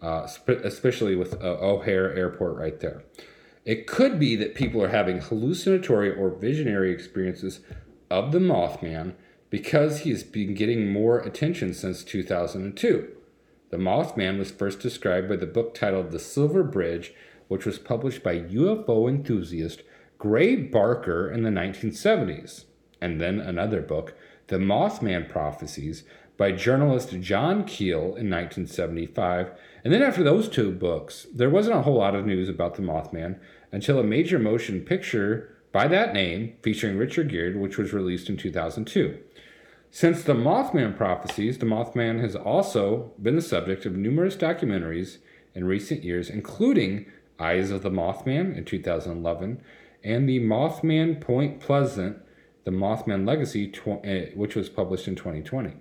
uh, 0.02 0.26
especially 0.64 1.16
with 1.16 1.34
uh, 1.42 1.58
O'Hare 1.60 2.14
Airport 2.14 2.56
right 2.56 2.78
there. 2.80 3.04
It 3.64 3.86
could 3.86 4.18
be 4.18 4.36
that 4.36 4.54
people 4.54 4.82
are 4.82 4.88
having 4.88 5.18
hallucinatory 5.18 6.14
or 6.14 6.30
visionary 6.30 6.92
experiences 6.92 7.60
of 8.10 8.32
the 8.32 8.38
Mothman 8.38 9.14
because 9.50 10.00
he 10.00 10.10
has 10.10 10.22
been 10.22 10.54
getting 10.54 10.92
more 10.92 11.18
attention 11.18 11.74
since 11.74 12.04
2002. 12.04 13.12
The 13.70 13.76
Mothman 13.76 14.38
was 14.38 14.50
first 14.50 14.80
described 14.80 15.28
by 15.28 15.36
the 15.36 15.46
book 15.46 15.74
titled 15.74 16.10
The 16.10 16.18
Silver 16.18 16.62
Bridge, 16.62 17.12
which 17.48 17.66
was 17.66 17.78
published 17.78 18.22
by 18.22 18.40
UFO 18.40 19.08
enthusiast 19.08 19.82
Gray 20.18 20.56
Barker 20.56 21.30
in 21.30 21.42
the 21.42 21.50
1970s, 21.50 22.64
and 23.00 23.20
then 23.20 23.38
another 23.40 23.82
book, 23.82 24.14
The 24.46 24.56
Mothman 24.56 25.28
Prophecies, 25.28 26.04
by 26.36 26.52
journalist 26.52 27.20
John 27.20 27.64
Keel 27.64 28.00
in 28.00 28.30
1975. 28.30 29.50
And 29.84 29.92
then 29.92 30.02
after 30.02 30.22
those 30.22 30.48
two 30.48 30.70
books, 30.72 31.26
there 31.34 31.50
wasn't 31.50 31.76
a 31.76 31.82
whole 31.82 31.98
lot 31.98 32.14
of 32.14 32.26
news 32.26 32.48
about 32.48 32.74
the 32.74 32.82
Mothman 32.82 33.38
until 33.72 33.98
a 33.98 34.04
major 34.04 34.38
motion 34.38 34.80
picture 34.82 35.56
by 35.72 35.88
that 35.88 36.14
name 36.14 36.56
featuring 36.62 36.96
Richard 36.96 37.28
Gere, 37.28 37.54
which 37.54 37.78
was 37.78 37.92
released 37.92 38.28
in 38.28 38.36
2002. 38.36 39.18
Since 39.90 40.24
the 40.24 40.34
Mothman 40.34 40.96
prophecies, 40.96 41.58
the 41.58 41.66
Mothman 41.66 42.20
has 42.20 42.36
also 42.36 43.12
been 43.20 43.36
the 43.36 43.42
subject 43.42 43.86
of 43.86 43.96
numerous 43.96 44.36
documentaries 44.36 45.18
in 45.54 45.64
recent 45.64 46.04
years, 46.04 46.28
including 46.28 47.06
Eyes 47.38 47.70
of 47.70 47.82
the 47.82 47.90
Mothman 47.90 48.56
in 48.56 48.64
2011 48.64 49.60
and 50.06 50.28
the 50.28 50.38
Mothman 50.38 51.20
Point 51.20 51.60
Pleasant, 51.60 52.18
the 52.64 52.70
Mothman 52.70 53.26
Legacy, 53.26 53.66
tw- 53.66 54.04
uh, 54.06 54.30
which 54.36 54.54
was 54.54 54.68
published 54.68 55.08
in 55.08 55.16
2020. 55.16 55.74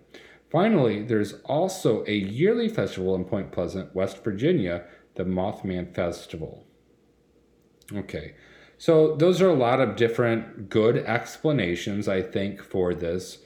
Finally, 0.50 1.04
there's 1.04 1.34
also 1.46 2.04
a 2.08 2.14
yearly 2.14 2.68
festival 2.68 3.14
in 3.14 3.24
Point 3.24 3.52
Pleasant, 3.52 3.94
West 3.96 4.24
Virginia, 4.24 4.84
the 5.14 5.24
Mothman 5.24 5.94
Festival. 5.94 6.66
Okay, 7.94 8.34
so 8.80 9.16
those 9.16 9.44
are 9.44 9.50
a 9.50 9.54
lot 9.54 9.80
of 9.80 9.96
different 9.96 10.70
good 10.70 10.98
explanations, 10.98 12.08
I 12.08 12.24
think, 12.24 12.64
for 12.64 12.96
this. 12.96 13.38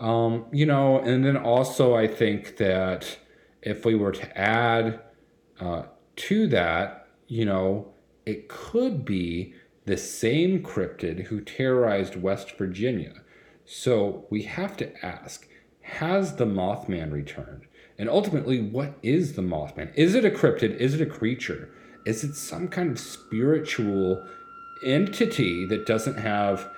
Um, 0.00 0.44
you 0.52 0.66
know, 0.66 0.98
and 0.98 1.24
then 1.24 1.38
also 1.38 1.94
I 1.94 2.06
think 2.06 2.58
that 2.58 3.18
if 3.62 3.86
we 3.86 3.94
were 3.94 4.12
to 4.12 4.38
add 4.38 5.00
uh, 5.58 5.84
to 6.16 6.46
that, 6.48 7.08
you 7.26 7.46
know, 7.46 7.94
it 8.26 8.48
could 8.48 9.04
be 9.04 9.54
the 9.86 9.96
same 9.96 10.62
cryptid 10.62 11.26
who 11.26 11.40
terrorized 11.40 12.16
West 12.16 12.52
Virginia. 12.58 13.22
So 13.64 14.26
we 14.30 14.42
have 14.42 14.76
to 14.76 15.04
ask 15.04 15.48
has 15.86 16.34
the 16.34 16.44
Mothman 16.44 17.12
returned? 17.12 17.66
And 17.98 18.08
ultimately, 18.08 18.60
what 18.60 18.94
is 19.02 19.34
the 19.34 19.42
Mothman? 19.42 19.94
Is 19.94 20.14
it 20.14 20.24
a 20.24 20.30
cryptid? 20.30 20.76
Is 20.76 20.94
it 20.94 21.00
a 21.00 21.06
creature? 21.06 21.70
Is 22.04 22.24
it 22.24 22.34
some 22.34 22.68
kind 22.68 22.90
of 22.90 22.98
spiritual 22.98 24.22
entity 24.84 25.64
that 25.66 25.86
doesn't 25.86 26.18
have 26.18 26.68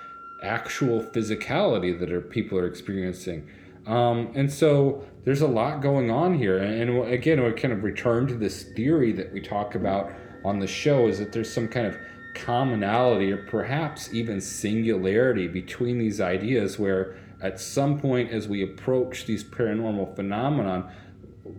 actual 0.43 1.01
physicality 1.01 1.99
that 1.99 2.11
are, 2.11 2.21
people 2.21 2.57
are 2.57 2.67
experiencing? 2.67 3.49
Um, 3.87 4.31
and 4.35 4.51
so 4.51 5.03
there's 5.25 5.41
a 5.41 5.47
lot 5.47 5.81
going 5.81 6.11
on 6.11 6.37
here. 6.37 6.59
And, 6.59 6.89
and 6.89 7.11
again, 7.11 7.43
we 7.43 7.51
kind 7.53 7.73
of 7.73 7.83
return 7.83 8.27
to 8.27 8.35
this 8.35 8.63
theory 8.75 9.11
that 9.13 9.33
we 9.33 9.41
talk 9.41 9.75
about 9.75 10.13
on 10.45 10.59
the 10.59 10.67
show 10.67 11.07
is 11.07 11.19
that 11.19 11.33
there's 11.33 11.51
some 11.51 11.67
kind 11.67 11.87
of 11.87 11.97
commonality 12.43 13.31
or 13.31 13.37
perhaps 13.37 14.13
even 14.13 14.41
singularity 14.41 15.47
between 15.47 15.97
these 15.97 16.21
ideas 16.21 16.79
where 16.79 17.17
at 17.41 17.59
some 17.59 17.99
point 17.99 18.31
as 18.31 18.47
we 18.47 18.63
approach 18.63 19.25
these 19.25 19.43
paranormal 19.43 20.15
phenomenon 20.15 20.89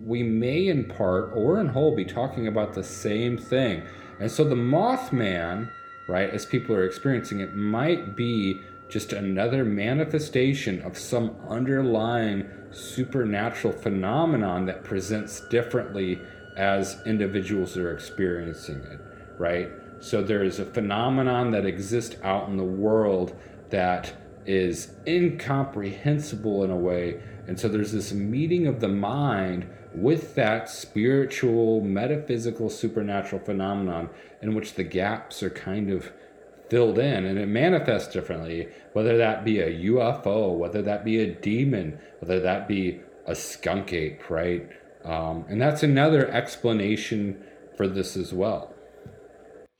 we 0.04 0.22
may 0.22 0.68
in 0.68 0.84
part 0.84 1.32
or 1.34 1.60
in 1.60 1.68
whole 1.68 1.94
be 1.96 2.04
talking 2.04 2.46
about 2.46 2.74
the 2.74 2.84
same 2.84 3.36
thing. 3.36 3.82
And 4.20 4.30
so 4.30 4.44
the 4.44 4.54
mothman 4.54 5.70
right 6.08 6.30
as 6.30 6.44
people 6.44 6.74
are 6.74 6.84
experiencing 6.84 7.40
it 7.40 7.54
might 7.54 8.16
be 8.16 8.60
just 8.88 9.12
another 9.12 9.64
manifestation 9.64 10.82
of 10.82 10.98
some 10.98 11.36
underlying 11.48 12.48
supernatural 12.72 13.72
phenomenon 13.72 14.66
that 14.66 14.82
presents 14.82 15.40
differently 15.48 16.20
as 16.56 17.00
individuals 17.06 17.76
are 17.76 17.94
experiencing 17.94 18.78
it 18.78 19.00
right 19.38 19.70
so 20.00 20.22
there 20.22 20.42
is 20.42 20.58
a 20.58 20.64
phenomenon 20.64 21.50
that 21.50 21.66
exists 21.66 22.16
out 22.22 22.48
in 22.48 22.56
the 22.56 22.64
world 22.64 23.36
that 23.68 24.12
is 24.46 24.92
incomprehensible 25.06 26.64
in 26.64 26.70
a 26.70 26.76
way. 26.76 27.22
And 27.46 27.60
so 27.60 27.68
there's 27.68 27.92
this 27.92 28.12
meeting 28.12 28.66
of 28.66 28.80
the 28.80 28.88
mind 28.88 29.68
with 29.94 30.34
that 30.36 30.68
spiritual, 30.68 31.80
metaphysical, 31.82 32.70
supernatural 32.70 33.42
phenomenon 33.44 34.08
in 34.40 34.54
which 34.54 34.74
the 34.74 34.84
gaps 34.84 35.42
are 35.42 35.50
kind 35.50 35.90
of 35.90 36.12
filled 36.70 36.98
in 36.98 37.26
and 37.26 37.38
it 37.38 37.46
manifests 37.46 38.12
differently, 38.12 38.68
whether 38.92 39.18
that 39.18 39.44
be 39.44 39.60
a 39.60 39.84
UFO, 39.90 40.56
whether 40.56 40.80
that 40.82 41.04
be 41.04 41.20
a 41.20 41.34
demon, 41.34 41.98
whether 42.20 42.40
that 42.40 42.66
be 42.66 43.00
a 43.26 43.34
skunk 43.34 43.92
ape, 43.92 44.30
right? 44.30 44.68
Um, 45.04 45.44
and 45.48 45.60
that's 45.60 45.82
another 45.82 46.30
explanation 46.30 47.42
for 47.76 47.88
this 47.88 48.16
as 48.16 48.32
well. 48.32 48.74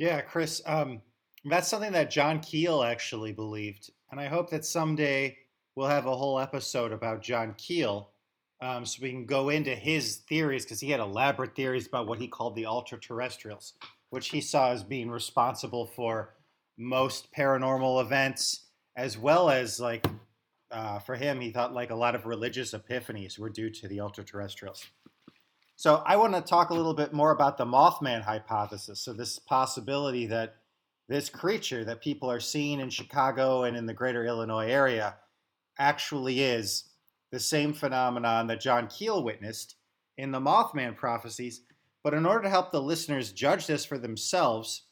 Yeah, 0.00 0.22
Chris, 0.22 0.62
um, 0.64 1.02
that's 1.44 1.68
something 1.68 1.92
that 1.92 2.10
John 2.10 2.40
Keel 2.40 2.82
actually 2.82 3.32
believed. 3.32 3.90
And 4.10 4.18
I 4.18 4.28
hope 4.28 4.48
that 4.48 4.64
someday 4.64 5.36
we'll 5.76 5.88
have 5.88 6.06
a 6.06 6.16
whole 6.16 6.40
episode 6.40 6.90
about 6.90 7.20
John 7.20 7.54
Keel 7.58 8.08
um, 8.62 8.86
so 8.86 9.00
we 9.02 9.10
can 9.10 9.26
go 9.26 9.50
into 9.50 9.74
his 9.74 10.22
theories 10.26 10.64
because 10.64 10.80
he 10.80 10.90
had 10.90 11.00
elaborate 11.00 11.54
theories 11.54 11.86
about 11.86 12.06
what 12.06 12.18
he 12.18 12.28
called 12.28 12.56
the 12.56 12.64
ultra 12.64 12.98
terrestrials, 12.98 13.74
which 14.08 14.30
he 14.30 14.40
saw 14.40 14.70
as 14.70 14.82
being 14.82 15.10
responsible 15.10 15.84
for 15.84 16.32
most 16.78 17.30
paranormal 17.36 18.00
events, 18.02 18.68
as 18.96 19.18
well 19.18 19.50
as 19.50 19.78
like 19.80 20.06
uh, 20.70 20.98
for 21.00 21.14
him, 21.14 21.42
he 21.42 21.50
thought 21.50 21.74
like 21.74 21.90
a 21.90 21.94
lot 21.94 22.14
of 22.14 22.24
religious 22.24 22.72
epiphanies 22.72 23.38
were 23.38 23.50
due 23.50 23.68
to 23.68 23.86
the 23.86 24.00
ultra 24.00 24.24
terrestrials. 24.24 24.82
So 25.80 26.02
I 26.04 26.16
want 26.16 26.34
to 26.34 26.42
talk 26.42 26.68
a 26.68 26.74
little 26.74 26.92
bit 26.92 27.14
more 27.14 27.30
about 27.30 27.56
the 27.56 27.64
Mothman 27.64 28.20
hypothesis. 28.20 29.00
So 29.00 29.14
this 29.14 29.38
possibility 29.38 30.26
that 30.26 30.56
this 31.08 31.30
creature 31.30 31.86
that 31.86 32.02
people 32.02 32.30
are 32.30 32.38
seeing 32.38 32.80
in 32.80 32.90
Chicago 32.90 33.62
and 33.62 33.74
in 33.74 33.86
the 33.86 33.94
greater 33.94 34.26
Illinois 34.26 34.68
area 34.68 35.16
actually 35.78 36.42
is 36.42 36.90
the 37.32 37.40
same 37.40 37.72
phenomenon 37.72 38.46
that 38.48 38.60
John 38.60 38.88
Keel 38.88 39.24
witnessed 39.24 39.76
in 40.18 40.32
the 40.32 40.38
Mothman 40.38 40.98
prophecies. 40.98 41.62
But 42.04 42.12
in 42.12 42.26
order 42.26 42.42
to 42.42 42.50
help 42.50 42.72
the 42.72 42.82
listeners 42.82 43.32
judge 43.32 43.66
this 43.66 43.86
for 43.86 43.96
themselves, 43.96 44.82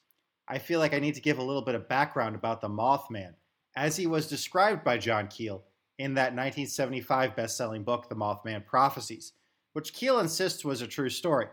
I 0.48 0.56
feel 0.56 0.80
like 0.80 0.94
I 0.94 1.00
need 1.00 1.16
to 1.16 1.20
give 1.20 1.36
a 1.36 1.44
little 1.44 1.60
bit 1.60 1.74
of 1.74 1.86
background 1.86 2.34
about 2.34 2.62
the 2.62 2.70
Mothman 2.70 3.34
as 3.76 3.98
he 3.98 4.06
was 4.06 4.26
described 4.26 4.84
by 4.84 4.96
John 4.96 5.28
Keel 5.28 5.64
in 5.98 6.14
that 6.14 6.32
1975 6.32 7.36
best 7.36 7.58
selling 7.58 7.84
book, 7.84 8.08
The 8.08 8.16
Mothman 8.16 8.64
Prophecies, 8.64 9.34
which 9.78 9.92
Keel 9.92 10.18
insists 10.18 10.64
was 10.64 10.82
a 10.82 10.88
true 10.88 11.08
story. 11.08 11.46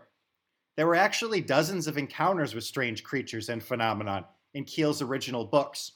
There 0.76 0.88
were 0.88 0.96
actually 0.96 1.40
dozens 1.40 1.86
of 1.86 1.96
encounters 1.96 2.56
with 2.56 2.64
strange 2.64 3.04
creatures 3.04 3.50
and 3.50 3.62
phenomenon 3.62 4.24
in 4.52 4.64
Keel's 4.64 5.00
original 5.00 5.44
books. 5.44 5.92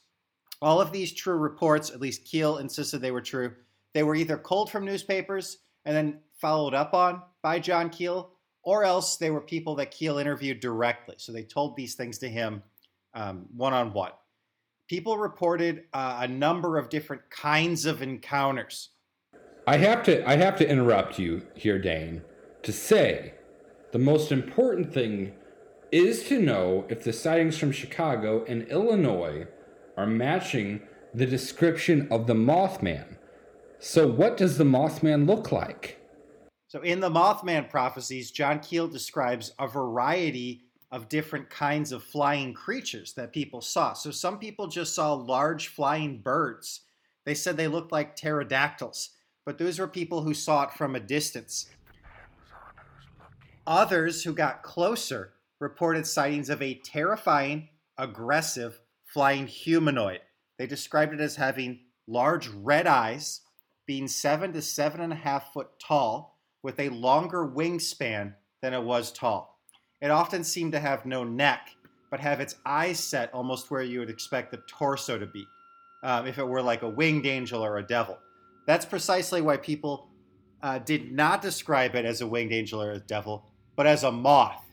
All 0.62 0.80
of 0.80 0.92
these 0.92 1.12
true 1.12 1.34
reports, 1.34 1.90
at 1.90 2.00
least 2.00 2.24
Keel 2.24 2.58
insisted 2.58 3.00
they 3.00 3.10
were 3.10 3.20
true, 3.20 3.52
they 3.94 4.04
were 4.04 4.14
either 4.14 4.36
culled 4.36 4.70
from 4.70 4.84
newspapers 4.84 5.58
and 5.84 5.96
then 5.96 6.20
followed 6.40 6.72
up 6.72 6.94
on 6.94 7.20
by 7.42 7.58
John 7.58 7.90
Keel, 7.90 8.30
or 8.62 8.84
else 8.84 9.16
they 9.16 9.32
were 9.32 9.40
people 9.40 9.74
that 9.74 9.90
Keel 9.90 10.18
interviewed 10.18 10.60
directly. 10.60 11.16
So 11.18 11.32
they 11.32 11.42
told 11.42 11.74
these 11.74 11.96
things 11.96 12.18
to 12.18 12.28
him 12.28 12.62
one 13.56 13.74
on 13.74 13.92
one. 13.92 14.12
People 14.86 15.18
reported 15.18 15.86
uh, 15.92 16.18
a 16.20 16.28
number 16.28 16.78
of 16.78 16.90
different 16.90 17.28
kinds 17.28 17.86
of 17.86 18.02
encounters. 18.02 18.90
I 19.66 19.76
have 19.76 20.02
to 20.04 20.28
I 20.28 20.36
have 20.36 20.56
to 20.56 20.68
interrupt 20.68 21.18
you 21.18 21.46
here, 21.54 21.78
Dane, 21.78 22.22
to 22.62 22.72
say 22.72 23.34
the 23.92 23.98
most 23.98 24.32
important 24.32 24.92
thing 24.92 25.32
is 25.92 26.24
to 26.24 26.40
know 26.40 26.86
if 26.88 27.02
the 27.02 27.12
sightings 27.12 27.58
from 27.58 27.72
Chicago 27.72 28.44
and 28.46 28.62
Illinois 28.68 29.46
are 29.96 30.06
matching 30.06 30.82
the 31.12 31.26
description 31.26 32.06
of 32.10 32.26
the 32.26 32.34
Mothman. 32.34 33.16
So, 33.78 34.06
what 34.06 34.36
does 34.36 34.58
the 34.58 34.64
Mothman 34.64 35.26
look 35.26 35.50
like? 35.50 36.00
So, 36.68 36.80
in 36.82 37.00
the 37.00 37.10
Mothman 37.10 37.68
prophecies, 37.68 38.30
John 38.30 38.60
Keel 38.60 38.86
describes 38.86 39.52
a 39.58 39.66
variety 39.66 40.64
of 40.92 41.08
different 41.08 41.50
kinds 41.50 41.90
of 41.92 42.02
flying 42.02 42.52
creatures 42.54 43.12
that 43.14 43.32
people 43.32 43.60
saw. 43.60 43.94
So, 43.94 44.10
some 44.10 44.38
people 44.38 44.68
just 44.68 44.94
saw 44.94 45.14
large 45.14 45.68
flying 45.68 46.18
birds. 46.18 46.82
They 47.24 47.34
said 47.34 47.56
they 47.56 47.68
looked 47.68 47.92
like 47.92 48.16
pterodactyls, 48.16 49.10
but 49.44 49.58
those 49.58 49.78
were 49.78 49.88
people 49.88 50.22
who 50.22 50.34
saw 50.34 50.64
it 50.64 50.72
from 50.72 50.94
a 50.94 51.00
distance. 51.00 51.66
Others 53.66 54.24
who 54.24 54.32
got 54.32 54.62
closer 54.62 55.32
reported 55.60 56.06
sightings 56.06 56.50
of 56.50 56.62
a 56.62 56.80
terrifying, 56.84 57.68
aggressive, 57.98 58.80
flying 59.04 59.46
humanoid. 59.46 60.20
They 60.58 60.66
described 60.66 61.14
it 61.14 61.20
as 61.20 61.36
having 61.36 61.80
large 62.06 62.48
red 62.48 62.86
eyes, 62.86 63.42
being 63.86 64.08
seven 64.08 64.52
to 64.52 64.62
seven 64.62 65.00
and 65.00 65.12
a 65.12 65.16
half 65.16 65.52
foot 65.52 65.68
tall, 65.78 66.38
with 66.62 66.78
a 66.78 66.88
longer 66.90 67.46
wingspan 67.46 68.34
than 68.62 68.74
it 68.74 68.82
was 68.82 69.12
tall. 69.12 69.58
It 70.00 70.10
often 70.10 70.44
seemed 70.44 70.72
to 70.72 70.80
have 70.80 71.06
no 71.06 71.24
neck, 71.24 71.70
but 72.10 72.20
have 72.20 72.40
its 72.40 72.56
eyes 72.64 72.98
set 72.98 73.32
almost 73.32 73.70
where 73.70 73.82
you 73.82 74.00
would 74.00 74.10
expect 74.10 74.50
the 74.50 74.62
torso 74.66 75.18
to 75.18 75.26
be, 75.26 75.46
um, 76.02 76.26
if 76.26 76.38
it 76.38 76.46
were 76.46 76.62
like 76.62 76.82
a 76.82 76.88
winged 76.88 77.26
angel 77.26 77.64
or 77.64 77.78
a 77.78 77.86
devil. 77.86 78.18
That's 78.70 78.86
precisely 78.86 79.42
why 79.42 79.56
people 79.56 80.06
uh, 80.62 80.78
did 80.78 81.10
not 81.10 81.42
describe 81.42 81.96
it 81.96 82.04
as 82.04 82.20
a 82.20 82.26
winged 82.28 82.52
angel 82.52 82.80
or 82.80 82.92
a 82.92 83.00
devil, 83.00 83.44
but 83.74 83.84
as 83.84 84.04
a 84.04 84.12
moth. 84.12 84.64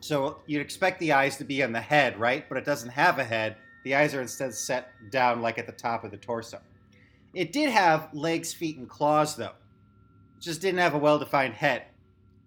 So 0.00 0.38
you'd 0.46 0.62
expect 0.62 1.00
the 1.00 1.12
eyes 1.12 1.36
to 1.36 1.44
be 1.44 1.62
on 1.62 1.72
the 1.72 1.82
head, 1.82 2.18
right? 2.18 2.48
But 2.48 2.56
it 2.56 2.64
doesn't 2.64 2.88
have 2.88 3.18
a 3.18 3.24
head. 3.24 3.56
The 3.84 3.94
eyes 3.94 4.14
are 4.14 4.22
instead 4.22 4.54
set 4.54 4.88
down 5.10 5.42
like 5.42 5.58
at 5.58 5.66
the 5.66 5.72
top 5.72 6.04
of 6.04 6.12
the 6.12 6.16
torso. 6.16 6.62
It 7.34 7.52
did 7.52 7.68
have 7.68 8.08
legs, 8.14 8.54
feet, 8.54 8.78
and 8.78 8.88
claws, 8.88 9.36
though. 9.36 9.52
It 10.38 10.40
just 10.40 10.62
didn't 10.62 10.80
have 10.80 10.94
a 10.94 10.98
well 10.98 11.18
defined 11.18 11.52
head. 11.52 11.82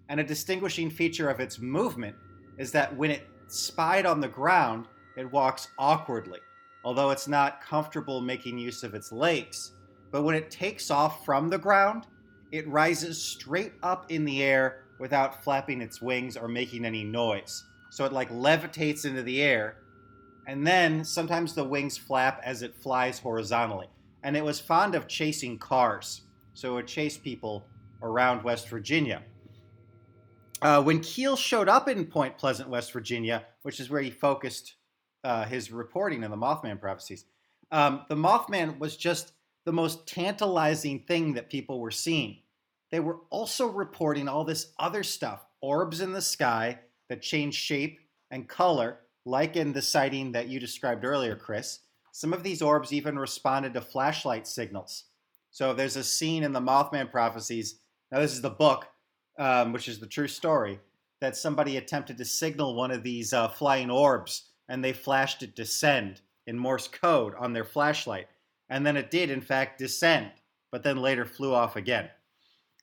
And 0.10 0.20
a 0.20 0.24
distinguishing 0.24 0.90
feature 0.90 1.30
of 1.30 1.40
its 1.40 1.60
movement 1.60 2.16
is 2.58 2.72
that 2.72 2.98
when 2.98 3.12
it 3.12 3.28
spied 3.48 4.08
on 4.08 4.22
the 4.22 4.28
ground, 4.28 4.88
it 5.18 5.32
walks 5.32 5.68
awkwardly, 5.78 6.40
although 6.84 7.12
it's 7.12 7.28
not 7.28 7.62
comfortable 7.62 8.22
making 8.22 8.58
use 8.58 8.82
of 8.82 8.96
its 8.96 9.12
legs. 9.12 9.74
But 10.12 10.24
when 10.24 10.36
it 10.36 10.52
takes 10.52 10.90
off 10.90 11.26
from 11.26 11.50
the 11.50 11.58
ground, 11.58 12.08
it 12.52 12.68
rises 12.68 13.22
straight 13.22 13.74
up 13.84 14.12
in 14.12 14.26
the 14.26 14.42
air 14.44 14.86
without 15.00 15.44
flapping 15.44 15.82
its 15.82 16.02
wings 16.02 16.38
or 16.38 16.48
making 16.48 16.86
any 16.86 17.04
noise. 17.04 17.66
So 17.90 18.06
it 18.06 18.14
like 18.14 18.30
levitates 18.30 19.06
into 19.06 19.24
the 19.24 19.42
air, 19.42 19.78
and 20.48 20.66
then 20.66 21.04
sometimes 21.04 21.54
the 21.54 21.64
wings 21.64 21.98
flap 21.98 22.42
as 22.44 22.62
it 22.62 22.76
flies 22.76 23.20
horizontally. 23.20 23.88
And 24.24 24.36
it 24.36 24.44
was 24.44 24.60
fond 24.60 24.96
of 24.96 25.08
chasing 25.08 25.58
cars, 25.58 26.22
so 26.54 26.72
it 26.72 26.76
would 26.76 26.88
chase 26.88 27.18
people 27.18 27.66
around 28.02 28.44
West 28.44 28.70
Virginia. 28.70 29.24
Uh, 30.62 30.82
when 30.82 31.00
Keel 31.02 31.36
showed 31.36 31.70
up 31.70 31.88
in 31.88 32.06
Point 32.06 32.38
Pleasant, 32.38 32.70
West 32.70 32.92
Virginia, 32.92 33.46
which 33.62 33.80
is 33.80 33.90
where 33.90 34.02
he 34.02 34.10
focused 34.10 34.76
uh, 35.24 35.46
his 35.46 35.72
reporting 35.72 36.24
in 36.24 36.32
the 36.32 36.38
Mothman 36.38 36.80
prophecies, 36.80 37.26
um, 37.72 38.06
the 38.10 38.16
Mothman 38.16 38.80
was 38.80 38.98
just 38.98 39.34
the 39.68 39.74
most 39.74 40.08
tantalizing 40.08 41.02
thing 41.02 41.34
that 41.34 41.52
people 41.52 41.80
were 41.80 41.92
seeing 41.92 42.38
they 42.90 43.00
were 43.00 43.18
also 43.30 43.68
reporting 43.68 44.28
all 44.28 44.44
this 44.44 44.72
other 44.80 45.04
stuff 45.04 45.46
orbs 45.62 46.02
in 46.02 46.14
the 46.14 46.22
sky 46.22 46.80
that 47.10 47.22
change 47.22 47.56
shape 47.56 48.00
and 48.32 48.48
color, 48.48 49.00
like 49.26 49.56
in 49.56 49.74
the 49.74 49.82
sighting 49.82 50.32
that 50.32 50.48
you 50.48 50.60
described 50.60 51.04
earlier, 51.04 51.36
Chris. 51.36 51.80
Some 52.12 52.34
of 52.34 52.44
these 52.44 52.62
orbs 52.62 52.94
even 52.94 53.20
responded 53.20 53.74
to 53.74 53.82
flashlight 53.82 54.48
signals. 54.48 55.06
So 55.52 55.74
there's 55.74 55.96
a 55.96 56.04
scene 56.04 56.44
in 56.44 56.54
the 56.54 56.62
Mothman 56.62 57.12
prophecies. 57.12 57.80
Now, 58.12 58.20
this 58.20 58.34
is 58.34 58.42
the 58.42 58.50
book, 58.50 58.88
um, 59.38 59.74
which 59.74 59.88
is 59.88 60.00
the 60.00 60.08
true 60.08 60.28
story, 60.28 60.80
that 61.20 61.36
somebody 61.36 61.78
attempted 61.78 62.18
to 62.18 62.26
signal 62.26 62.76
one 62.76 62.92
of 62.92 63.04
these 63.04 63.34
uh, 63.34 63.48
flying 63.50 63.90
orbs 63.90 64.50
and 64.70 64.84
they 64.84 64.94
flashed 64.94 65.44
it 65.44 65.56
descend 65.56 66.22
in 66.46 66.58
Morse 66.58 66.88
code 66.88 67.34
on 67.36 67.54
their 67.54 67.66
flashlight. 67.66 68.28
And 68.70 68.86
then 68.86 68.98
it 68.98 69.12
did, 69.12 69.30
in 69.30 69.42
fact, 69.42 69.80
descend, 69.80 70.32
but 70.72 70.84
then 70.84 70.98
later 70.98 71.26
flew 71.26 71.54
off 71.54 71.76
again. 71.76 72.10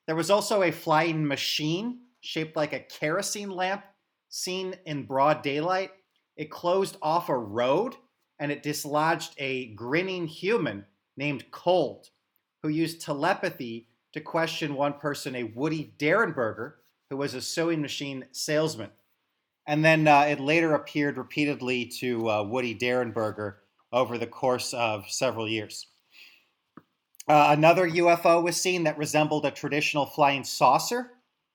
There 0.06 0.16
was 0.16 0.30
also 0.30 0.62
a 0.62 0.70
flying 0.70 1.26
machine 1.26 2.00
shaped 2.20 2.56
like 2.56 2.72
a 2.72 2.80
kerosene 2.80 3.50
lamp 3.50 3.84
seen 4.28 4.74
in 4.86 5.04
broad 5.04 5.42
daylight. 5.42 5.90
It 6.36 6.50
closed 6.50 6.96
off 7.02 7.28
a 7.28 7.36
road 7.36 7.94
and 8.38 8.50
it 8.50 8.62
dislodged 8.62 9.34
a 9.38 9.74
grinning 9.74 10.26
human 10.26 10.86
named 11.16 11.44
Cold, 11.50 12.10
who 12.62 12.68
used 12.68 13.00
telepathy 13.00 13.88
to 14.12 14.20
question 14.20 14.74
one 14.74 14.94
person, 14.94 15.36
a 15.36 15.44
Woody 15.44 15.94
Derenberger, 15.98 16.74
who 17.10 17.16
was 17.16 17.34
a 17.34 17.40
sewing 17.40 17.80
machine 17.80 18.24
salesman. 18.32 18.90
And 19.66 19.84
then 19.84 20.08
uh, 20.08 20.22
it 20.22 20.40
later 20.40 20.74
appeared 20.74 21.16
repeatedly 21.16 21.86
to 22.00 22.28
uh, 22.28 22.42
Woody 22.42 22.74
Derenberger 22.74 23.56
over 23.94 24.18
the 24.18 24.26
course 24.26 24.74
of 24.74 25.08
several 25.08 25.48
years. 25.48 25.86
Uh, 27.28 27.46
another 27.50 27.88
UFO 27.88 28.42
was 28.42 28.60
seen 28.60 28.84
that 28.84 28.98
resembled 28.98 29.46
a 29.46 29.50
traditional 29.50 30.04
flying 30.04 30.44
saucer, 30.44 31.12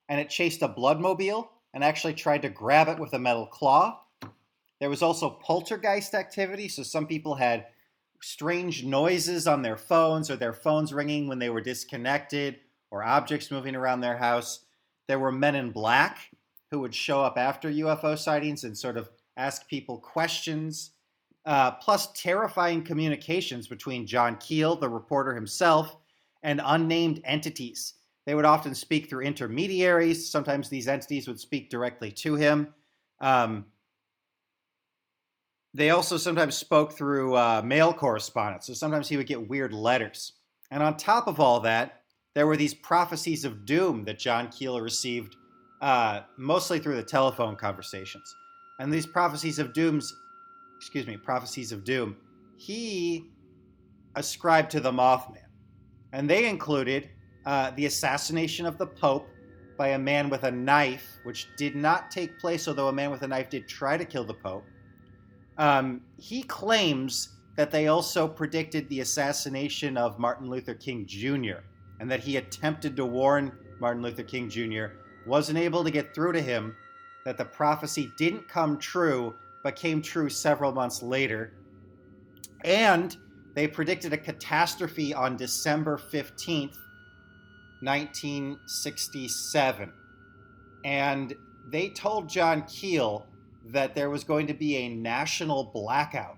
and 0.07 0.19
it 0.19 0.29
chased 0.29 0.63
a 0.63 0.69
bloodmobile 0.69 1.49
and 1.73 1.83
actually 1.83 2.13
tried 2.13 2.41
to 2.41 2.49
grab 2.49 2.87
it 2.87 2.97
with 2.97 3.13
a 3.13 3.19
metal 3.19 3.45
claw. 3.45 3.99
There 4.79 4.89
was 4.89 5.03
also 5.03 5.29
poltergeist 5.29 6.15
activity, 6.15 6.69
so 6.69 6.81
some 6.81 7.05
people 7.05 7.35
had 7.35 7.67
strange 8.21 8.83
noises 8.83 9.45
on 9.45 9.61
their 9.61 9.77
phones 9.77 10.31
or 10.31 10.37
their 10.37 10.53
phones 10.53 10.93
ringing 10.93 11.27
when 11.27 11.39
they 11.39 11.49
were 11.49 11.61
disconnected 11.61 12.59
or 12.89 13.03
objects 13.03 13.51
moving 13.51 13.75
around 13.75 13.99
their 13.99 14.17
house. 14.17 14.65
There 15.07 15.19
were 15.19 15.31
men 15.31 15.55
in 15.55 15.71
black 15.71 16.17
who 16.71 16.79
would 16.79 16.95
show 16.95 17.21
up 17.21 17.37
after 17.37 17.69
UFO 17.69 18.17
sightings 18.17 18.63
and 18.63 18.77
sort 18.77 18.97
of 18.97 19.09
ask 19.37 19.67
people 19.67 19.97
questions 19.97 20.91
uh, 21.45 21.71
plus 21.71 22.11
terrifying 22.13 22.83
communications 22.83 23.67
between 23.67 24.05
John 24.05 24.37
Keel, 24.37 24.75
the 24.75 24.89
reporter 24.89 25.33
himself, 25.33 25.95
and 26.43 26.61
unnamed 26.63 27.21
entities. 27.23 27.95
They 28.25 28.35
would 28.35 28.45
often 28.45 28.75
speak 28.75 29.09
through 29.09 29.25
intermediaries. 29.25 30.29
Sometimes 30.29 30.69
these 30.69 30.87
entities 30.87 31.27
would 31.27 31.39
speak 31.39 31.69
directly 31.69 32.11
to 32.11 32.35
him. 32.35 32.73
Um, 33.19 33.65
they 35.73 35.91
also 35.91 36.17
sometimes 36.17 36.55
spoke 36.55 36.93
through 36.93 37.35
uh, 37.35 37.61
mail 37.63 37.93
correspondence. 37.93 38.67
So 38.67 38.73
sometimes 38.73 39.07
he 39.07 39.17
would 39.17 39.27
get 39.27 39.49
weird 39.49 39.73
letters. 39.73 40.33
And 40.71 40.83
on 40.83 40.97
top 40.97 41.27
of 41.27 41.39
all 41.39 41.59
that, 41.61 42.01
there 42.35 42.47
were 42.47 42.57
these 42.57 42.73
prophecies 42.73 43.45
of 43.45 43.65
doom 43.65 44.03
that 44.05 44.19
John 44.19 44.49
Keel 44.49 44.79
received 44.79 45.35
uh, 45.81 46.21
mostly 46.37 46.79
through 46.79 46.95
the 46.95 47.03
telephone 47.03 47.55
conversations. 47.55 48.35
And 48.79 48.91
these 48.91 49.07
prophecies 49.07 49.59
of 49.59 49.73
dooms 49.73 50.13
excuse 50.79 51.05
me, 51.05 51.17
prophecies 51.17 51.73
of 51.73 51.83
doom, 51.83 52.15
he 52.55 53.29
ascribed 54.15 54.71
to 54.71 54.79
the 54.79 54.91
Mothman. 54.91 55.43
And 56.13 56.29
they 56.29 56.47
included 56.47 57.09
uh, 57.45 57.71
the 57.71 57.85
assassination 57.85 58.65
of 58.65 58.77
the 58.77 58.87
Pope 58.87 59.27
by 59.77 59.89
a 59.89 59.99
man 59.99 60.29
with 60.29 60.43
a 60.43 60.51
knife, 60.51 61.19
which 61.23 61.49
did 61.57 61.75
not 61.75 62.09
take 62.09 62.39
place, 62.39 62.65
although 62.65 62.87
a 62.87 62.93
man 62.93 63.11
with 63.11 63.23
a 63.23 63.27
knife 63.27 63.49
did 63.49 63.67
try 63.67 63.97
to 63.97 64.05
kill 64.05 64.23
the 64.23 64.33
Pope. 64.33 64.63
Um, 65.57 65.99
he 66.17 66.43
claims 66.43 67.35
that 67.57 67.71
they 67.71 67.87
also 67.87 68.25
predicted 68.25 68.87
the 68.87 69.01
assassination 69.01 69.97
of 69.97 70.17
Martin 70.17 70.49
Luther 70.49 70.75
King 70.75 71.05
Jr. 71.05 71.59
and 71.99 72.09
that 72.09 72.21
he 72.21 72.37
attempted 72.37 72.95
to 72.95 73.05
warn 73.05 73.51
Martin 73.81 74.01
Luther 74.01 74.23
King 74.23 74.49
Jr., 74.49 74.85
wasn't 75.25 75.57
able 75.57 75.83
to 75.83 75.91
get 75.91 76.15
through 76.15 76.31
to 76.31 76.41
him, 76.41 76.73
that 77.25 77.37
the 77.37 77.43
prophecy 77.43 78.13
didn't 78.17 78.47
come 78.47 78.77
true, 78.77 79.35
but 79.63 79.75
came 79.75 80.01
true 80.01 80.29
several 80.29 80.71
months 80.71 81.03
later. 81.03 81.53
And 82.63 83.15
they 83.55 83.67
predicted 83.67 84.13
a 84.13 84.17
catastrophe 84.17 85.13
on 85.13 85.35
December 85.35 85.97
15th, 85.97 86.77
1967. 87.81 89.91
And 90.85 91.35
they 91.69 91.89
told 91.89 92.29
John 92.29 92.61
Keel 92.63 93.25
that 93.65 93.93
there 93.95 94.09
was 94.09 94.23
going 94.23 94.47
to 94.47 94.53
be 94.53 94.77
a 94.77 94.89
national 94.89 95.65
blackout 95.65 96.37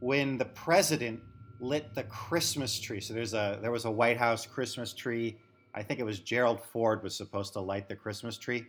when 0.00 0.36
the 0.36 0.44
president 0.44 1.20
lit 1.60 1.94
the 1.94 2.02
Christmas 2.04 2.78
tree. 2.78 3.00
So 3.00 3.14
there's 3.14 3.34
a 3.34 3.58
there 3.62 3.70
was 3.70 3.84
a 3.84 3.90
White 3.90 4.18
House 4.18 4.46
Christmas 4.46 4.92
tree. 4.92 5.36
I 5.74 5.82
think 5.82 6.00
it 6.00 6.04
was 6.04 6.20
Gerald 6.20 6.60
Ford 6.60 7.02
was 7.02 7.14
supposed 7.14 7.52
to 7.54 7.60
light 7.60 7.88
the 7.88 7.96
Christmas 7.96 8.38
tree, 8.38 8.66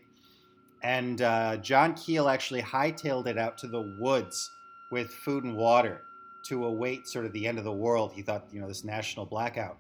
and 0.84 1.22
uh, 1.22 1.58
John 1.58 1.94
Keel 1.94 2.30
actually 2.30 2.62
hightailed 2.62 3.28
it 3.28 3.38
out 3.38 3.58
to 3.60 3.68
the 3.68 3.96
woods 4.00 4.52
with 4.92 5.12
food 5.12 5.44
and 5.44 5.56
water 5.56 6.02
to 6.46 6.66
await 6.66 7.08
sort 7.08 7.26
of 7.26 7.34
the 7.34 7.48
end 7.48 7.58
of 7.58 7.64
the 7.64 7.72
world. 7.72 8.14
He 8.14 8.22
thought 8.22 8.48
you 8.52 8.62
know 8.62 8.68
this 8.68 8.84
national 8.84 9.26
blackout. 9.26 9.78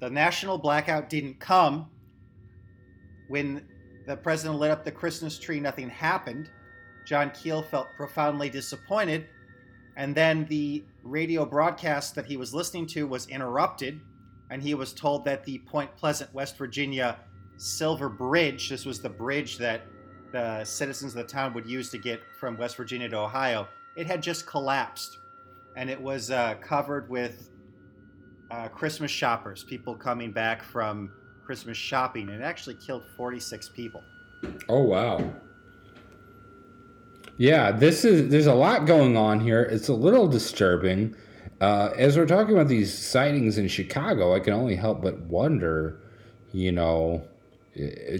The 0.00 0.10
national 0.10 0.58
blackout 0.58 1.08
didn't 1.08 1.38
come 1.38 1.90
when 3.28 3.66
the 4.06 4.16
president 4.16 4.58
lit 4.58 4.70
up 4.70 4.84
the 4.84 4.92
Christmas 4.92 5.38
tree. 5.38 5.60
Nothing 5.60 5.88
happened. 5.88 6.50
John 7.06 7.30
Keel 7.30 7.62
felt 7.62 7.88
profoundly 7.96 8.48
disappointed 8.48 9.26
and 9.96 10.14
then 10.14 10.46
the 10.46 10.84
radio 11.02 11.44
broadcast 11.44 12.14
that 12.14 12.26
he 12.26 12.36
was 12.36 12.54
listening 12.54 12.86
to 12.88 13.06
was 13.06 13.28
interrupted, 13.28 14.00
and 14.50 14.62
he 14.62 14.74
was 14.74 14.92
told 14.92 15.24
that 15.24 15.44
the 15.44 15.58
Point 15.58 15.94
Pleasant, 15.96 16.32
West 16.32 16.56
Virginia 16.56 17.18
Silver 17.58 18.08
Bridge, 18.08 18.68
this 18.68 18.86
was 18.86 19.00
the 19.00 19.08
bridge 19.08 19.58
that 19.58 19.82
the 20.32 20.64
citizens 20.64 21.14
of 21.14 21.18
the 21.18 21.32
town 21.32 21.54
would 21.54 21.66
use 21.66 21.90
to 21.90 21.98
get 21.98 22.20
from 22.38 22.56
West 22.56 22.76
Virginia 22.76 23.08
to 23.08 23.18
Ohio, 23.18 23.68
it 23.96 24.06
had 24.06 24.22
just 24.22 24.46
collapsed. 24.46 25.18
And 25.76 25.88
it 25.88 26.00
was 26.00 26.30
uh, 26.30 26.54
covered 26.60 27.08
with 27.08 27.50
uh, 28.50 28.68
Christmas 28.68 29.10
shoppers, 29.10 29.64
people 29.64 29.94
coming 29.94 30.32
back 30.32 30.62
from 30.62 31.12
Christmas 31.44 31.76
shopping. 31.76 32.28
And 32.28 32.42
it 32.42 32.44
actually 32.44 32.74
killed 32.74 33.04
46 33.16 33.70
people. 33.70 34.02
Oh, 34.68 34.82
wow. 34.82 35.32
Yeah, 37.38 37.72
this 37.72 38.04
is 38.04 38.30
there's 38.30 38.46
a 38.46 38.54
lot 38.54 38.86
going 38.86 39.16
on 39.16 39.40
here. 39.40 39.62
It's 39.62 39.88
a 39.88 39.94
little 39.94 40.28
disturbing. 40.28 41.16
Uh, 41.60 41.90
as 41.96 42.16
we're 42.16 42.26
talking 42.26 42.54
about 42.54 42.68
these 42.68 42.96
sightings 42.96 43.56
in 43.56 43.68
Chicago, 43.68 44.34
I 44.34 44.40
can 44.40 44.52
only 44.52 44.76
help 44.76 45.00
but 45.02 45.18
wonder, 45.20 46.00
you 46.52 46.72
know, 46.72 47.24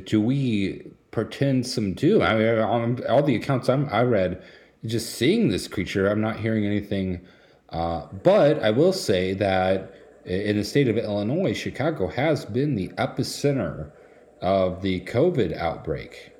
do 0.05 0.21
we 0.21 0.93
pretend 1.13 1.67
some 1.67 1.95
do? 1.95 2.23
I 2.23 2.35
mean, 2.37 2.59
on 2.59 3.07
all 3.07 3.23
the 3.23 3.37
accounts 3.37 3.69
I'm, 3.69 3.89
i 3.91 4.03
read, 4.03 4.43
just 4.85 5.15
seeing 5.15 5.49
this 5.49 5.69
creature, 5.69 6.09
I'm 6.09 6.21
not 6.21 6.41
hearing 6.41 6.67
anything. 6.67 7.21
Uh, 7.69 8.07
but 8.25 8.61
I 8.63 8.71
will 8.71 8.93
say 8.93 9.33
that 9.35 9.95
in 10.25 10.57
the 10.57 10.65
state 10.65 10.89
of 10.89 10.99
Illinois, 10.99 11.55
Chicago 11.55 12.09
has 12.09 12.45
been 12.45 12.75
the 12.75 12.89
epicenter 12.99 13.93
of 14.41 14.83
the 14.83 15.01
COVID 15.03 15.57
outbreak 15.57 16.33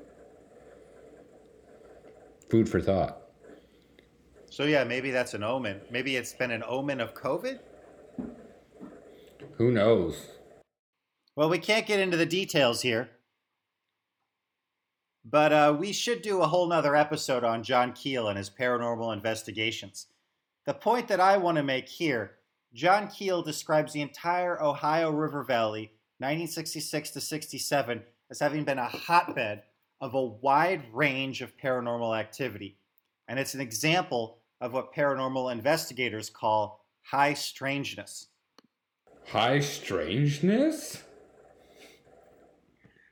food 2.51 2.69
for 2.69 2.81
thought. 2.81 3.23
So 4.51 4.65
yeah, 4.65 4.85
maybe 4.85 5.11
that's 5.11 5.33
an 5.33 5.43
omen. 5.43 5.81
Maybe 5.91 6.17
it's 6.17 6.35
been 6.35 6.51
an 6.51 6.63
omen 6.67 7.01
of 7.01 7.15
COVID. 7.15 7.61
Who 9.57 9.71
knows? 9.71 10.27
Well, 11.35 11.49
we 11.49 11.59
can't 11.59 11.87
get 11.87 11.99
into 11.99 12.19
the 12.19 12.27
details 12.27 12.83
here, 12.83 13.09
but 15.25 15.53
uh, 15.53 15.77
we 15.79 15.93
should 15.93 16.23
do 16.23 16.43
a 16.43 16.47
whole 16.47 16.67
nother 16.67 16.97
episode 16.97 17.45
on 17.45 17.63
John 17.63 17.93
Keel 17.93 18.29
and 18.29 18.39
his 18.39 18.51
paranormal 18.51 19.13
investigations. 19.13 20.09
The 20.67 20.75
point 20.75 21.09
that 21.09 21.21
I 21.21 21.37
want 21.37 21.57
to 21.57 21.63
make 21.63 21.89
here 21.89 22.37
John 22.75 23.09
Keel 23.09 23.43
describes 23.43 23.93
the 23.93 24.01
entire 24.01 24.63
Ohio 24.63 25.11
River 25.11 25.45
Valley, 25.45 25.93
1966 26.19 27.11
to 27.11 27.21
67, 27.21 28.03
as 28.31 28.41
having 28.41 28.65
been 28.65 28.79
a 28.79 28.89
hotbed 28.89 29.63
of 30.01 30.15
a 30.15 30.25
wide 30.25 30.83
range 30.93 31.43
of 31.43 31.57
paranormal 31.59 32.19
activity. 32.19 32.79
And 33.29 33.39
it's 33.39 33.55
an 33.55 33.61
example 33.61 34.39
of 34.61 34.73
what 34.73 34.95
paranormal 34.95 35.53
investigators 35.53 36.31
call 36.31 36.87
high 37.03 37.35
strangeness. 37.35 38.29
High 39.27 39.61
strangeness? 39.61 41.03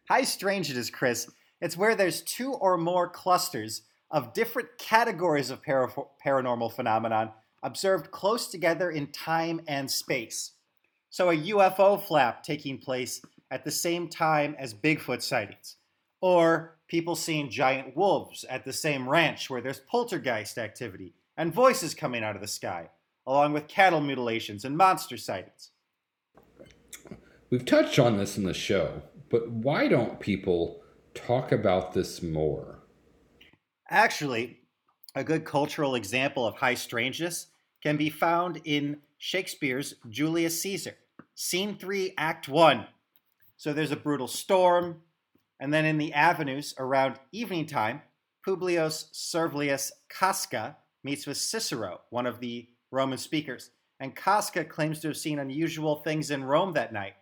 High 0.09 0.25
strangeness, 0.25 0.91
Chris, 0.91 1.31
it's 1.61 1.77
where 1.77 1.95
there's 1.95 2.23
two 2.23 2.53
or 2.53 2.77
more 2.77 3.09
clusters 3.09 3.83
of 4.11 4.33
different 4.33 4.69
categories 4.79 5.51
of 5.51 5.63
para- 5.63 5.93
paranormal 6.25 6.73
phenomenon 6.73 7.31
observed 7.63 8.11
close 8.11 8.49
together 8.49 8.91
in 8.91 9.07
time 9.09 9.61
and 9.69 9.91
space. 9.91 10.53
So 11.11 11.31
a 11.31 11.37
UFO 11.37 12.03
flap 12.03 12.43
taking 12.43 12.79
place 12.79 13.21
at 13.51 13.65
the 13.65 13.71
same 13.71 14.09
time 14.09 14.55
as 14.59 14.73
Bigfoot 14.73 15.23
sightings, 15.23 15.77
or 16.21 16.79
people 16.89 17.17
seeing 17.17 17.51
giant 17.51 17.97
wolves 17.97 18.45
at 18.45 18.65
the 18.65 18.73
same 18.73 19.09
ranch 19.09 19.51
where 19.51 19.61
there's 19.61 19.81
poltergeist 19.81 20.57
activity 20.59 21.15
and 21.37 21.53
voices 21.53 21.95
coming 21.95 22.23
out 22.23 22.37
of 22.37 22.43
the 22.43 22.49
sky, 22.49 22.89
along 23.27 23.53
with 23.53 23.69
cattle 23.69 24.01
mutilations 24.01 24.65
and 24.65 24.77
monster 24.77 25.17
sightings. 25.17 25.71
We've 27.51 27.65
touched 27.65 27.99
on 27.99 28.17
this 28.17 28.39
in 28.39 28.45
the 28.45 28.55
show, 28.55 29.03
but 29.29 29.51
why 29.51 29.89
don't 29.89 30.21
people 30.21 30.80
talk 31.15 31.53
about 31.53 31.93
this 31.93 32.23
more? 32.23 32.81
Actually, 33.89 34.61
a 35.15 35.25
good 35.25 35.45
cultural 35.45 35.95
example 35.95 36.47
of 36.47 36.57
high 36.57 36.75
strangeness 36.75 37.49
can 37.83 37.97
be 37.97 38.11
found 38.11 38.61
in 38.65 38.99
Shakespeare's 39.19 39.95
Julius 40.09 40.61
Caesar, 40.63 40.95
Scene 41.35 41.77
3, 41.77 42.15
Act 42.17 42.49
1. 42.49 42.87
So 43.57 43.73
there's 43.73 43.91
a 43.91 43.97
brutal 43.97 44.29
storm, 44.29 45.03
and 45.59 45.73
then 45.73 45.85
in 45.85 45.99
the 45.99 46.13
avenues 46.13 46.75
around 46.79 47.19
evening 47.33 47.67
time, 47.67 48.03
Publius 48.45 49.09
Servilius 49.13 49.93
Casca 50.09 50.77
meets 51.05 51.27
with 51.27 51.37
Cicero, 51.37 52.01
one 52.11 52.27
of 52.27 52.41
the 52.41 52.69
Roman 52.91 53.19
speakers. 53.19 53.71
And 53.99 54.17
Casca 54.17 54.65
claims 54.65 55.01
to 55.01 55.09
have 55.09 55.17
seen 55.17 55.39
unusual 55.39 55.97
things 55.97 56.31
in 56.31 56.45
Rome 56.45 56.73
that 56.73 56.93
night. 56.93 57.15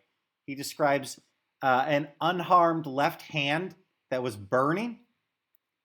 He 0.46 0.54
describes 0.54 1.20
uh, 1.62 1.84
an 1.86 2.08
unharmed 2.20 2.86
left 2.86 3.22
hand 3.22 3.74
that 4.10 4.22
was 4.22 4.36
burning. 4.36 5.00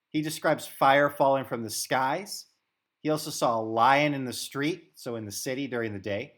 He 0.10 0.22
describes 0.22 0.68
fire 0.68 1.10
falling 1.10 1.46
from 1.46 1.64
the 1.64 1.70
skies. 1.70 2.46
He 3.02 3.10
also 3.10 3.32
saw 3.32 3.60
a 3.60 3.62
lion 3.62 4.14
in 4.14 4.26
the 4.26 4.34
street, 4.34 4.92
so 4.96 5.16
in 5.16 5.26
the 5.26 5.32
city 5.32 5.68
during 5.68 5.94
the 5.94 6.00
day. 6.00 6.34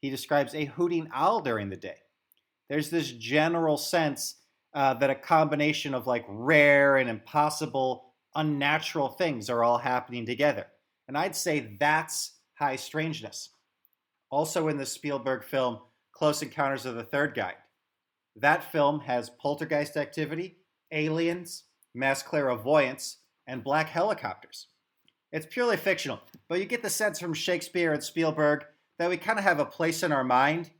He 0.00 0.10
describes 0.10 0.54
a 0.54 0.64
hooting 0.64 1.08
owl 1.12 1.40
during 1.40 1.68
the 1.68 1.76
day. 1.76 1.96
There's 2.68 2.90
this 2.90 3.10
general 3.12 3.76
sense 3.76 4.36
uh, 4.74 4.94
that 4.94 5.10
a 5.10 5.14
combination 5.14 5.94
of 5.94 6.06
like 6.06 6.24
rare 6.28 6.98
and 6.98 7.08
impossible, 7.08 8.12
unnatural 8.34 9.08
things 9.08 9.50
are 9.50 9.64
all 9.64 9.78
happening 9.78 10.26
together. 10.26 10.66
And 11.08 11.16
I'd 11.16 11.36
say 11.36 11.76
that's 11.78 12.32
high 12.54 12.76
strangeness. 12.76 13.50
Also 14.30 14.68
in 14.68 14.76
the 14.76 14.86
Spielberg 14.86 15.44
film 15.44 15.78
Close 16.12 16.42
Encounters 16.42 16.86
of 16.86 16.94
the 16.94 17.04
Third 17.04 17.34
Kind. 17.34 17.56
That 18.36 18.70
film 18.70 19.00
has 19.00 19.30
poltergeist 19.30 19.96
activity, 19.96 20.58
aliens, 20.92 21.64
mass 21.94 22.22
clairvoyance, 22.22 23.18
and 23.46 23.64
black 23.64 23.88
helicopters. 23.88 24.68
It's 25.32 25.46
purely 25.46 25.76
fictional, 25.76 26.20
but 26.48 26.58
you 26.58 26.66
get 26.66 26.82
the 26.82 26.90
sense 26.90 27.18
from 27.18 27.34
Shakespeare 27.34 27.92
and 27.92 28.02
Spielberg 28.02 28.64
that 28.98 29.10
we 29.10 29.16
kind 29.16 29.38
of 29.38 29.44
have 29.44 29.60
a 29.60 29.64
place 29.64 30.02
in 30.02 30.12
our 30.12 30.24
mind 30.24 30.70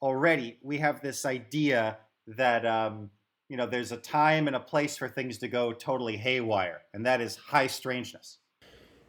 already. 0.00 0.58
We 0.62 0.78
have 0.78 1.00
this 1.00 1.24
idea 1.26 1.98
that 2.26 2.64
um, 2.64 3.10
you 3.52 3.58
know, 3.58 3.66
there's 3.66 3.92
a 3.92 3.98
time 3.98 4.46
and 4.46 4.56
a 4.56 4.60
place 4.60 4.96
for 4.96 5.10
things 5.10 5.36
to 5.36 5.46
go 5.46 5.74
totally 5.74 6.16
haywire, 6.16 6.80
and 6.94 7.04
that 7.04 7.20
is 7.20 7.36
high 7.36 7.66
strangeness. 7.66 8.38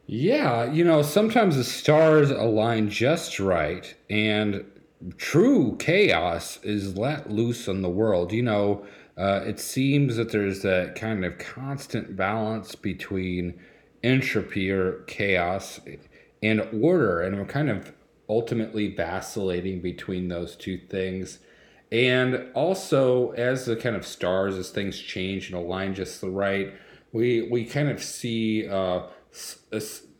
Yeah, 0.05 0.69
you 0.69 0.83
know, 0.83 1.01
sometimes 1.01 1.55
the 1.55 1.63
stars 1.63 2.29
align 2.29 2.89
just 2.89 3.39
right, 3.39 3.95
and 4.09 4.65
true 5.17 5.75
chaos 5.77 6.59
is 6.63 6.97
let 6.97 7.31
loose 7.31 7.67
on 7.67 7.81
the 7.81 7.89
world. 7.89 8.31
You 8.31 8.43
know, 8.43 8.85
uh, 9.17 9.41
it 9.45 9.59
seems 9.59 10.15
that 10.15 10.31
there's 10.31 10.61
that 10.61 10.95
kind 10.95 11.23
of 11.25 11.37
constant 11.37 12.15
balance 12.15 12.75
between 12.75 13.59
entropy 14.03 14.71
or 14.71 15.03
chaos 15.07 15.79
and 16.41 16.67
order, 16.81 17.21
and 17.21 17.37
we're 17.37 17.45
kind 17.45 17.69
of 17.69 17.93
ultimately 18.27 18.93
vacillating 18.95 19.81
between 19.81 20.27
those 20.27 20.55
two 20.55 20.77
things. 20.77 21.39
And 21.91 22.47
also, 22.55 23.31
as 23.31 23.65
the 23.65 23.75
kind 23.75 23.95
of 23.95 24.05
stars, 24.05 24.55
as 24.55 24.71
things 24.71 24.97
change 24.97 25.49
and 25.49 25.55
align 25.55 25.93
just 25.93 26.21
the 26.21 26.29
right, 26.29 26.73
we 27.11 27.47
we 27.51 27.65
kind 27.65 27.89
of 27.89 28.01
see 28.01 28.67
uh, 28.67 29.03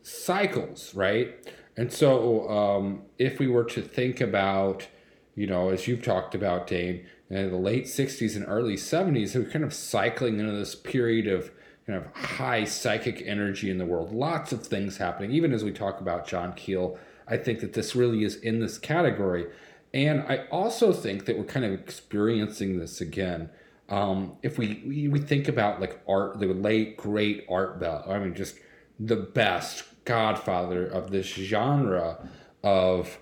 cycles, 0.02 0.94
right? 0.94 1.34
And 1.76 1.92
so, 1.92 2.48
um, 2.48 3.02
if 3.18 3.38
we 3.38 3.48
were 3.48 3.64
to 3.64 3.82
think 3.82 4.20
about, 4.20 4.86
you 5.34 5.46
know, 5.46 5.70
as 5.70 5.88
you've 5.88 6.02
talked 6.02 6.34
about, 6.34 6.66
Dane, 6.66 7.06
in 7.30 7.50
the 7.50 7.56
late 7.56 7.86
60s 7.86 8.36
and 8.36 8.44
early 8.46 8.76
70s, 8.76 9.34
we're 9.34 9.50
kind 9.50 9.64
of 9.64 9.74
cycling 9.74 10.38
into 10.38 10.52
this 10.52 10.74
period 10.74 11.26
of 11.26 11.50
kind 11.86 11.98
of 11.98 12.14
high 12.14 12.64
psychic 12.64 13.22
energy 13.26 13.70
in 13.70 13.78
the 13.78 13.86
world. 13.86 14.12
Lots 14.12 14.52
of 14.52 14.66
things 14.66 14.98
happening. 14.98 15.32
Even 15.32 15.52
as 15.52 15.64
we 15.64 15.72
talk 15.72 16.00
about 16.00 16.26
John 16.26 16.52
Keel, 16.52 16.98
I 17.26 17.36
think 17.36 17.60
that 17.60 17.72
this 17.72 17.96
really 17.96 18.24
is 18.24 18.36
in 18.36 18.60
this 18.60 18.78
category. 18.78 19.46
And 19.92 20.22
I 20.22 20.46
also 20.50 20.92
think 20.92 21.26
that 21.26 21.38
we're 21.38 21.44
kind 21.44 21.64
of 21.64 21.72
experiencing 21.72 22.78
this 22.78 23.00
again. 23.00 23.50
Um, 23.88 24.36
if 24.42 24.58
we, 24.58 24.82
we, 24.86 25.08
we 25.08 25.18
think 25.18 25.46
about 25.48 25.80
like 25.80 26.00
art, 26.08 26.40
the 26.40 26.46
late 26.46 26.96
great 26.96 27.44
Art 27.50 27.78
Bell, 27.80 28.04
I 28.08 28.18
mean, 28.18 28.34
just 28.34 28.56
the 28.98 29.16
best 29.16 29.84
godfather 30.04 30.86
of 30.86 31.10
this 31.10 31.26
genre 31.26 32.28
of 32.62 33.18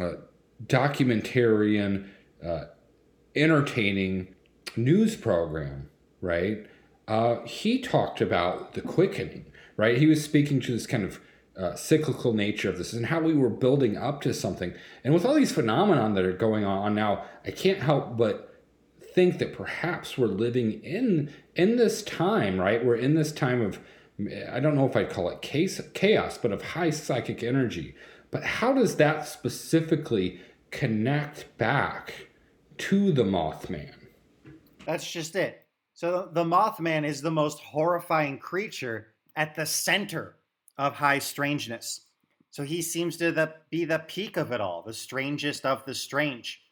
uh, 0.00 0.12
documentarian, 0.66 2.08
uh, 2.44 2.64
entertaining 3.34 4.34
news 4.76 5.16
program, 5.16 5.90
right? 6.20 6.66
Uh, 7.08 7.42
he 7.44 7.80
talked 7.80 8.20
about 8.20 8.72
the 8.74 8.80
quickening, 8.80 9.46
right? 9.76 9.98
He 9.98 10.06
was 10.06 10.22
speaking 10.24 10.60
to 10.60 10.72
this 10.72 10.86
kind 10.86 11.04
of 11.04 11.20
uh, 11.56 11.74
cyclical 11.74 12.32
nature 12.32 12.70
of 12.70 12.78
this 12.78 12.92
and 12.92 13.06
how 13.06 13.20
we 13.20 13.34
were 13.34 13.50
building 13.50 13.96
up 13.96 14.20
to 14.22 14.32
something. 14.32 14.72
And 15.04 15.12
with 15.12 15.24
all 15.24 15.34
these 15.34 15.52
phenomenon 15.52 16.14
that 16.14 16.24
are 16.24 16.32
going 16.32 16.64
on 16.64 16.94
now, 16.94 17.24
I 17.44 17.50
can't 17.50 17.80
help 17.80 18.16
but 18.16 18.48
think 19.14 19.38
that 19.38 19.52
perhaps 19.52 20.16
we're 20.16 20.26
living 20.26 20.82
in 20.82 21.32
in 21.54 21.76
this 21.76 22.02
time, 22.02 22.58
right? 22.58 22.82
We're 22.82 22.96
in 22.96 23.14
this 23.14 23.32
time 23.32 23.60
of 23.60 23.78
I 24.50 24.60
don't 24.60 24.74
know 24.74 24.86
if 24.86 24.96
I'd 24.96 25.10
call 25.10 25.30
it 25.30 25.42
chaos, 25.42 26.38
but 26.38 26.52
of 26.52 26.62
high 26.62 26.90
psychic 26.90 27.42
energy. 27.42 27.94
But 28.30 28.44
how 28.44 28.72
does 28.72 28.96
that 28.96 29.26
specifically 29.26 30.40
connect 30.70 31.56
back 31.58 32.28
to 32.78 33.12
the 33.12 33.24
Mothman? 33.24 33.94
That's 34.86 35.10
just 35.10 35.36
it. 35.36 35.66
So 35.94 36.28
the 36.32 36.44
Mothman 36.44 37.04
is 37.04 37.20
the 37.20 37.30
most 37.30 37.60
horrifying 37.60 38.38
creature 38.38 39.08
at 39.36 39.54
the 39.54 39.66
center 39.66 40.36
of 40.78 40.94
high 40.94 41.18
strangeness. 41.18 42.06
So 42.50 42.64
he 42.64 42.82
seems 42.82 43.16
to 43.18 43.32
the, 43.32 43.54
be 43.70 43.84
the 43.84 44.00
peak 44.00 44.36
of 44.36 44.52
it 44.52 44.60
all, 44.60 44.82
the 44.82 44.92
strangest 44.92 45.64
of 45.64 45.84
the 45.84 45.94
strange. 45.94 46.62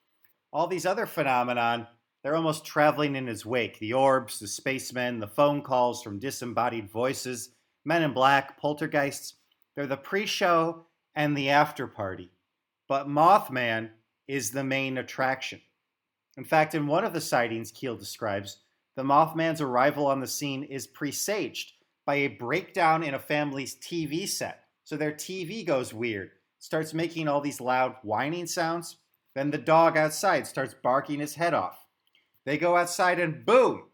All 0.53 0.67
these 0.67 0.87
other 0.87 1.07
phenomenon, 1.07 1.87
they're 2.22 2.37
almost 2.37 2.66
traveling 2.66 3.16
in 3.16 3.26
his 3.26 3.46
wake. 3.46 3.78
The 3.78 3.94
orbs, 3.94 4.38
the 4.38 4.46
spacemen, 4.46 5.20
the 5.20 5.26
phone 5.26 5.62
calls 5.62 6.02
from 6.02 6.18
disembodied 6.18 6.90
voices, 6.90 7.50
men 7.85 8.02
in 8.02 8.12
black, 8.12 8.61
poltergeists. 8.61 9.35
They're 9.74 9.87
the 9.87 9.96
pre-show 9.96 10.85
and 11.14 11.37
the 11.37 11.50
after 11.50 11.87
party. 11.87 12.30
But 12.88 13.09
Mothman 13.09 13.90
is 14.28 14.50
the 14.50 14.64
main 14.64 14.98
attraction. 14.98 15.61
In 16.37 16.44
fact, 16.44 16.74
in 16.74 16.87
one 16.87 17.04
of 17.04 17.12
the 17.12 17.20
sightings 17.20 17.72
Keel 17.72 17.96
describes, 17.96 18.59
the 18.96 19.02
Mothman's 19.02 19.61
arrival 19.61 20.06
on 20.06 20.20
the 20.20 20.26
scene 20.26 20.62
is 20.64 20.87
presaged 20.87 21.72
by 22.04 22.16
a 22.16 22.28
breakdown 22.28 23.02
in 23.02 23.14
a 23.14 23.18
family's 23.18 23.76
TV 23.76 24.28
set. 24.28 24.64
So 24.85 24.96
their 24.96 25.12
TV 25.12 25.64
goes 25.66 25.94
weird, 25.94 26.33
starts 26.59 26.92
making 26.92 27.28
all 27.28 27.40
these 27.40 27.61
loud 27.61 27.96
whining 28.02 28.46
sounds. 28.46 28.96
Then 29.35 29.50
the 29.50 29.59
dog 29.59 29.96
outside 29.96 30.46
starts 30.46 30.74
barking 30.74 31.20
his 31.20 31.35
head 31.35 31.54
off. 31.54 31.87
They 32.46 32.59
go 32.59 32.76
outside 32.76 33.20
and 33.20 33.44
boom, 33.44 33.85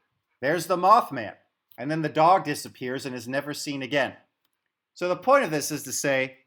there's 0.40 0.66
the 0.66 0.76
Mothman. 0.76 1.34
And 1.78 1.90
then 1.90 2.02
the 2.02 2.08
dog 2.08 2.44
disappears 2.44 3.04
and 3.04 3.14
is 3.14 3.28
never 3.28 3.52
seen 3.52 3.82
again. 3.82 4.14
So 4.94 5.08
the 5.08 5.16
point 5.16 5.44
of 5.44 5.50
this 5.50 5.70
is 5.70 5.82
to 5.82 5.92
say, 5.92 6.38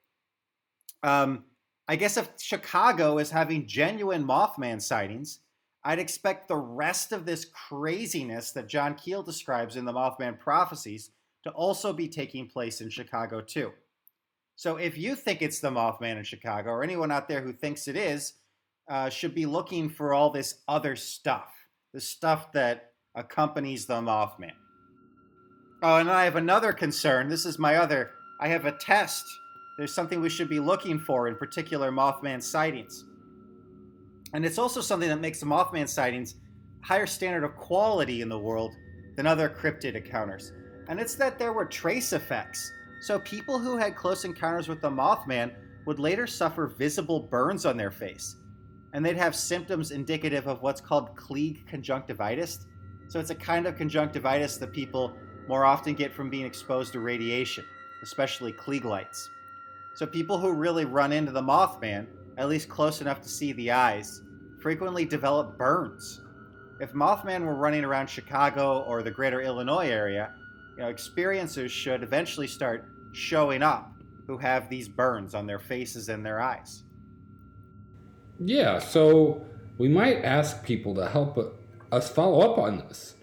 um, 1.03 1.43
I 1.87 1.95
guess 1.95 2.17
if 2.17 2.29
Chicago 2.39 3.19
is 3.19 3.29
having 3.29 3.67
genuine 3.67 4.25
Mothman 4.25 4.81
sightings, 4.81 5.39
I'd 5.83 5.99
expect 5.99 6.47
the 6.47 6.57
rest 6.57 7.11
of 7.11 7.25
this 7.25 7.45
craziness 7.45 8.51
that 8.51 8.67
John 8.67 8.95
Keel 8.95 9.23
describes 9.23 9.75
in 9.75 9.85
the 9.85 9.93
Mothman 9.93 10.39
prophecies 10.39 11.11
to 11.43 11.51
also 11.51 11.93
be 11.93 12.07
taking 12.07 12.47
place 12.47 12.81
in 12.81 12.89
Chicago 12.89 13.41
too. 13.41 13.71
So 14.55 14.75
if 14.75 14.97
you 14.97 15.15
think 15.15 15.41
it's 15.41 15.59
the 15.59 15.69
Mothman 15.69 16.17
in 16.17 16.23
Chicago, 16.23 16.71
or 16.71 16.83
anyone 16.83 17.11
out 17.11 17.29
there 17.29 17.41
who 17.41 17.53
thinks 17.53 17.87
it 17.87 17.95
is, 17.95 18.33
uh, 18.89 19.09
should 19.09 19.33
be 19.33 19.45
looking 19.45 19.89
for 19.89 20.13
all 20.13 20.31
this 20.31 20.55
other 20.67 20.95
stuff, 20.95 21.53
the 21.93 22.01
stuff 22.01 22.51
that 22.53 22.91
accompanies 23.15 23.85
the 23.85 23.95
Mothman. 24.01 24.51
Oh, 25.81 25.97
and 25.97 26.09
I 26.09 26.25
have 26.25 26.35
another 26.35 26.73
concern. 26.73 27.29
This 27.29 27.45
is 27.45 27.57
my 27.57 27.77
other. 27.77 28.11
I 28.39 28.47
have 28.49 28.65
a 28.65 28.73
test. 28.73 29.23
There's 29.77 29.93
something 29.93 30.19
we 30.19 30.29
should 30.29 30.49
be 30.49 30.59
looking 30.59 30.99
for 30.99 31.27
in 31.27 31.35
particular 31.35 31.91
Mothman 31.91 32.43
sightings. 32.43 33.05
And 34.33 34.45
it's 34.45 34.57
also 34.57 34.81
something 34.81 35.09
that 35.09 35.21
makes 35.21 35.39
the 35.39 35.45
Mothman 35.45 35.87
sightings 35.87 36.35
higher 36.81 37.07
standard 37.07 37.43
of 37.43 37.55
quality 37.55 38.21
in 38.21 38.29
the 38.29 38.37
world 38.37 38.73
than 39.15 39.25
other 39.25 39.49
cryptid 39.49 39.95
encounters. 39.95 40.51
And 40.87 40.99
it's 40.99 41.15
that 41.15 41.39
there 41.39 41.53
were 41.53 41.65
trace 41.65 42.13
effects. 42.13 42.71
So 43.01 43.19
people 43.19 43.57
who 43.57 43.77
had 43.77 43.95
close 43.95 44.25
encounters 44.25 44.67
with 44.67 44.81
the 44.81 44.89
Mothman 44.89 45.53
would 45.85 45.99
later 45.99 46.27
suffer 46.27 46.67
visible 46.67 47.21
burns 47.21 47.65
on 47.65 47.77
their 47.77 47.91
face. 47.91 48.35
And 48.93 49.05
they'd 49.05 49.17
have 49.17 49.35
symptoms 49.35 49.91
indicative 49.91 50.47
of 50.47 50.61
what's 50.61 50.81
called 50.81 51.15
Klieg 51.15 51.67
conjunctivitis. 51.67 52.65
So 53.07 53.19
it's 53.19 53.29
a 53.29 53.35
kind 53.35 53.67
of 53.67 53.75
conjunctivitis 53.75 54.57
that 54.57 54.71
people 54.71 55.13
more 55.47 55.65
often 55.65 55.93
get 55.93 56.13
from 56.13 56.29
being 56.29 56.45
exposed 56.45 56.93
to 56.93 56.99
radiation, 56.99 57.65
especially 58.01 58.53
Klieg 58.53 58.83
lights. 58.83 59.29
So 59.95 60.05
people 60.05 60.37
who 60.37 60.51
really 60.51 60.85
run 60.85 61.11
into 61.11 61.31
the 61.31 61.41
Mothman 61.41 62.07
at 62.37 62.47
least 62.47 62.69
close 62.69 63.01
enough 63.01 63.21
to 63.21 63.29
see 63.29 63.51
the 63.53 63.71
eyes, 63.71 64.21
frequently 64.61 65.05
develop 65.05 65.57
burns. 65.57 66.21
If 66.79 66.93
Mothman 66.93 67.45
were 67.45 67.55
running 67.55 67.83
around 67.83 68.09
Chicago 68.09 68.79
or 68.87 69.03
the 69.03 69.11
greater 69.11 69.41
Illinois 69.41 69.89
area, 69.89 70.33
you 70.77 70.83
know, 70.83 70.93
experiencers 70.93 71.69
should 71.69 72.01
eventually 72.01 72.47
start 72.47 72.87
showing 73.11 73.61
up 73.61 73.91
who 74.27 74.37
have 74.37 74.69
these 74.69 74.87
burns 74.87 75.35
on 75.35 75.45
their 75.45 75.59
faces 75.59 76.07
and 76.07 76.25
their 76.25 76.39
eyes. 76.39 76.83
Yeah, 78.39 78.79
so 78.79 79.45
we 79.77 79.89
might 79.89 80.23
ask 80.23 80.63
people 80.63 80.95
to 80.95 81.09
help 81.09 81.37
us 81.91 82.09
follow 82.09 82.41
up 82.41 82.57
on 82.57 82.77
this. 82.77 83.15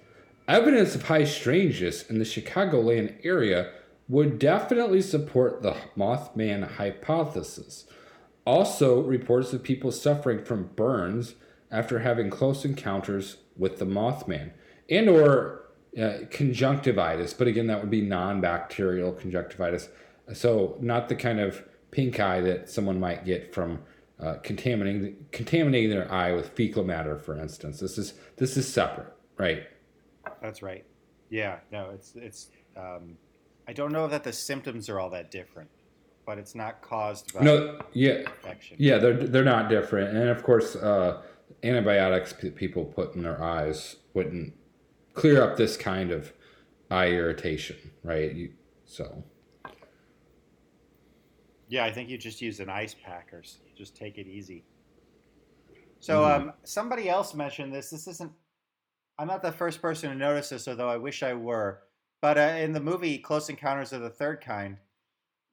Evidence 0.48 0.94
of 0.94 1.04
high 1.04 1.24
strangeness 1.24 2.08
in 2.08 2.18
the 2.18 2.24
Chicagoland 2.24 3.14
area 3.24 3.72
would 4.08 4.38
definitely 4.38 5.02
support 5.02 5.62
the 5.62 5.76
Mothman 5.96 6.76
hypothesis. 6.76 7.86
Also, 8.44 9.02
reports 9.02 9.52
of 9.52 9.62
people 9.62 9.90
suffering 9.90 10.44
from 10.44 10.70
burns 10.76 11.34
after 11.70 12.00
having 12.00 12.30
close 12.30 12.64
encounters 12.64 13.38
with 13.56 13.78
the 13.78 13.84
Mothman 13.84 14.52
and 14.88 15.08
or 15.08 15.64
uh, 16.00 16.18
conjunctivitis, 16.30 17.34
but 17.34 17.48
again, 17.48 17.66
that 17.66 17.80
would 17.80 17.90
be 17.90 18.02
non-bacterial 18.02 19.12
conjunctivitis. 19.12 19.88
So 20.32 20.76
not 20.80 21.08
the 21.08 21.16
kind 21.16 21.40
of 21.40 21.64
pink 21.90 22.20
eye 22.20 22.40
that 22.42 22.68
someone 22.68 23.00
might 23.00 23.24
get 23.24 23.52
from 23.54 23.80
uh, 24.20 24.34
contaminating 24.42 25.26
contaminating 25.32 25.90
their 25.90 26.10
eye 26.10 26.32
with 26.32 26.50
fecal 26.50 26.84
matter, 26.84 27.18
for 27.18 27.38
instance. 27.38 27.80
This 27.80 27.98
is 27.98 28.14
this 28.36 28.56
is 28.56 28.72
separate, 28.72 29.12
right? 29.36 29.64
That's 30.42 30.62
right. 30.62 30.84
Yeah, 31.30 31.58
no, 31.72 31.90
it's 31.90 32.14
it's. 32.16 32.50
Um, 32.76 33.16
I 33.68 33.72
don't 33.72 33.92
know 33.92 34.06
that 34.06 34.22
the 34.22 34.32
symptoms 34.32 34.88
are 34.88 35.00
all 35.00 35.10
that 35.10 35.30
different 35.30 35.68
but 36.26 36.38
it's 36.38 36.54
not 36.54 36.82
caused 36.82 37.32
by 37.32 37.40
no 37.40 37.78
yeah 37.92 38.18
infection. 38.18 38.76
yeah 38.78 38.98
they're 38.98 39.14
they're 39.14 39.44
not 39.44 39.70
different 39.70 40.14
and 40.14 40.28
of 40.28 40.42
course 40.42 40.76
uh, 40.76 41.22
antibiotics 41.62 42.34
people 42.56 42.84
put 42.84 43.14
in 43.14 43.22
their 43.22 43.42
eyes 43.42 43.96
wouldn't 44.12 44.52
clear 45.14 45.42
up 45.42 45.56
this 45.56 45.76
kind 45.76 46.10
of 46.10 46.32
eye 46.90 47.08
irritation 47.08 47.76
right 48.02 48.34
you, 48.34 48.52
so 48.84 49.24
yeah 51.68 51.84
i 51.84 51.90
think 51.90 52.08
you 52.08 52.18
just 52.18 52.40
use 52.40 52.60
an 52.60 52.68
ice 52.68 52.94
pack 53.04 53.32
or 53.32 53.42
just 53.76 53.96
take 53.96 54.18
it 54.18 54.26
easy 54.26 54.64
so 56.00 56.20
mm. 56.20 56.36
um, 56.36 56.52
somebody 56.64 57.08
else 57.08 57.34
mentioned 57.34 57.72
this 57.72 57.90
this 57.90 58.06
isn't 58.06 58.32
i'm 59.18 59.28
not 59.28 59.42
the 59.42 59.52
first 59.52 59.80
person 59.80 60.10
to 60.10 60.16
notice 60.16 60.48
this 60.48 60.68
although 60.68 60.88
i 60.88 60.96
wish 60.96 61.22
i 61.22 61.32
were 61.32 61.80
but 62.20 62.38
uh, 62.38 62.40
in 62.40 62.72
the 62.72 62.80
movie 62.80 63.18
close 63.18 63.48
encounters 63.48 63.92
of 63.92 64.02
the 64.02 64.10
third 64.10 64.40
kind 64.40 64.76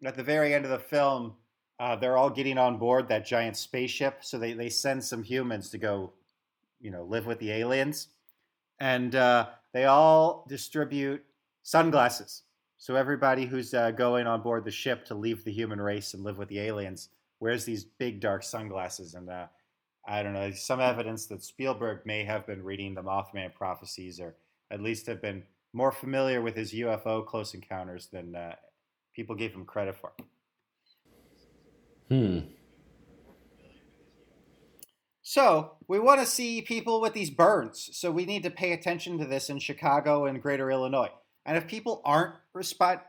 at 0.05 0.15
the 0.15 0.23
very 0.23 0.53
end 0.53 0.65
of 0.65 0.71
the 0.71 0.79
film, 0.79 1.33
uh, 1.79 1.95
they're 1.95 2.17
all 2.17 2.29
getting 2.29 2.57
on 2.57 2.77
board 2.77 3.07
that 3.07 3.25
giant 3.25 3.57
spaceship. 3.57 4.19
So 4.21 4.37
they, 4.37 4.53
they 4.53 4.69
send 4.69 5.03
some 5.03 5.23
humans 5.23 5.69
to 5.69 5.77
go, 5.77 6.13
you 6.79 6.91
know, 6.91 7.03
live 7.03 7.25
with 7.25 7.39
the 7.39 7.51
aliens. 7.51 8.07
And 8.79 9.15
uh, 9.15 9.47
they 9.73 9.85
all 9.85 10.45
distribute 10.47 11.23
sunglasses. 11.63 12.42
So 12.83 12.97
everybody 12.97 13.45
who's 13.45 13.73
uh, 13.73 13.91
going 13.91 14.27
on 14.27 14.41
board 14.41 14.65
the 14.65 14.69
ship 14.69 15.05
to 15.05 15.15
leave 15.15 15.45
the 15.45 15.53
human 15.53 15.79
race 15.79 16.13
and 16.13 16.21
live 16.21 16.37
with 16.37 16.49
the 16.49 16.59
aliens 16.59 17.07
wears 17.39 17.63
these 17.63 17.85
big 17.85 18.19
dark 18.19 18.43
sunglasses. 18.43 19.13
And 19.13 19.29
uh, 19.29 19.45
I 20.05 20.21
don't 20.21 20.33
know, 20.33 20.51
some 20.51 20.81
evidence 20.81 21.27
that 21.27 21.45
Spielberg 21.45 22.05
may 22.05 22.25
have 22.25 22.45
been 22.45 22.61
reading 22.61 22.93
the 22.93 23.01
Mothman 23.01 23.53
prophecies 23.53 24.19
or 24.19 24.35
at 24.69 24.81
least 24.81 25.07
have 25.07 25.21
been 25.21 25.43
more 25.71 25.93
familiar 25.93 26.41
with 26.41 26.57
his 26.57 26.73
UFO 26.73 27.25
close 27.25 27.53
encounters 27.53 28.09
than 28.11 28.35
uh, 28.35 28.55
people 29.15 29.33
gave 29.33 29.53
him 29.53 29.63
credit 29.63 29.95
for. 29.95 30.11
Hmm. 32.09 32.39
So 35.21 35.77
we 35.87 35.99
want 35.99 36.19
to 36.19 36.25
see 36.25 36.61
people 36.61 36.99
with 36.99 37.13
these 37.13 37.29
burns. 37.29 37.91
So 37.93 38.11
we 38.11 38.25
need 38.25 38.43
to 38.43 38.51
pay 38.51 38.73
attention 38.73 39.19
to 39.19 39.25
this 39.25 39.49
in 39.49 39.59
Chicago 39.59 40.25
and 40.25 40.41
Greater 40.41 40.69
Illinois. 40.69 41.11
And 41.45 41.57
if 41.57 41.67
people 41.67 42.01
aren't 42.05 42.35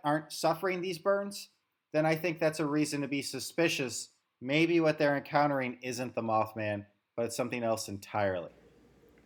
aren't 0.05 0.33
suffering 0.33 0.81
these 0.81 0.99
burns, 0.99 1.49
then 1.93 2.05
I 2.07 2.17
think 2.17 2.39
that's 2.39 2.61
a 2.61 2.67
reason 2.67 3.03
to 3.03 3.09
be 3.09 3.23
suspicious. 3.23 4.09
Maybe 4.41 4.81
what 4.81 4.99
they're 4.99 5.17
encountering 5.17 5.79
isn't 5.83 6.15
the 6.15 6.23
Mothman, 6.23 6.87
but 7.17 7.27
it's 7.27 7.37
something 7.37 7.63
else 7.63 7.89
entirely. 7.89 8.51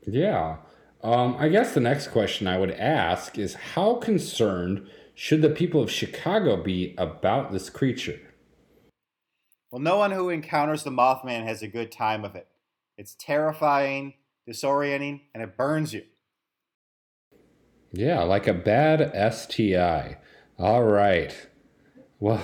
Yeah. 0.07 0.57
Um, 1.03 1.37
I 1.38 1.49
guess 1.49 1.75
the 1.75 1.81
next 1.81 2.09
question 2.09 2.47
I 2.47 2.59
would 2.59 2.73
ask 2.73 3.38
is 3.38 3.55
how 3.55 3.94
concerned 3.94 4.88
should 5.14 5.42
the 5.42 5.51
people 5.51 5.81
of 5.81 5.90
Chicago 5.90 6.62
be 6.62 6.94
about 6.99 7.53
this 7.53 7.71
creature? 7.71 8.21
Well, 9.71 9.81
no 9.81 9.97
one 9.97 10.11
who 10.11 10.29
encounters 10.29 10.85
the 10.85 10.90
Mothman 10.90 11.44
has 11.44 11.62
a 11.62 11.68
good 11.68 11.92
time 11.92 12.25
of 12.25 12.35
it. 12.35 12.49
It's 12.97 13.14
terrifying, 13.18 14.14
disorienting, 14.49 15.23
and 15.35 15.42
it 15.42 15.57
burns 15.57 15.92
you. 15.94 16.03
Yeah, 17.92 18.22
like 18.22 18.46
a 18.46 18.55
bad 18.55 19.12
STI. 19.33 20.18
All 20.59 20.85
right. 20.85 21.35
Well, 22.20 22.42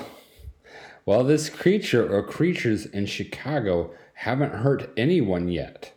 well, 1.04 1.24
this 1.24 1.50
creature 1.50 2.10
or 2.10 2.22
creatures 2.22 2.86
in 2.86 3.06
Chicago 3.06 3.92
haven't 4.14 4.54
hurt 4.54 4.90
anyone 4.96 5.48
yet. 5.48 5.92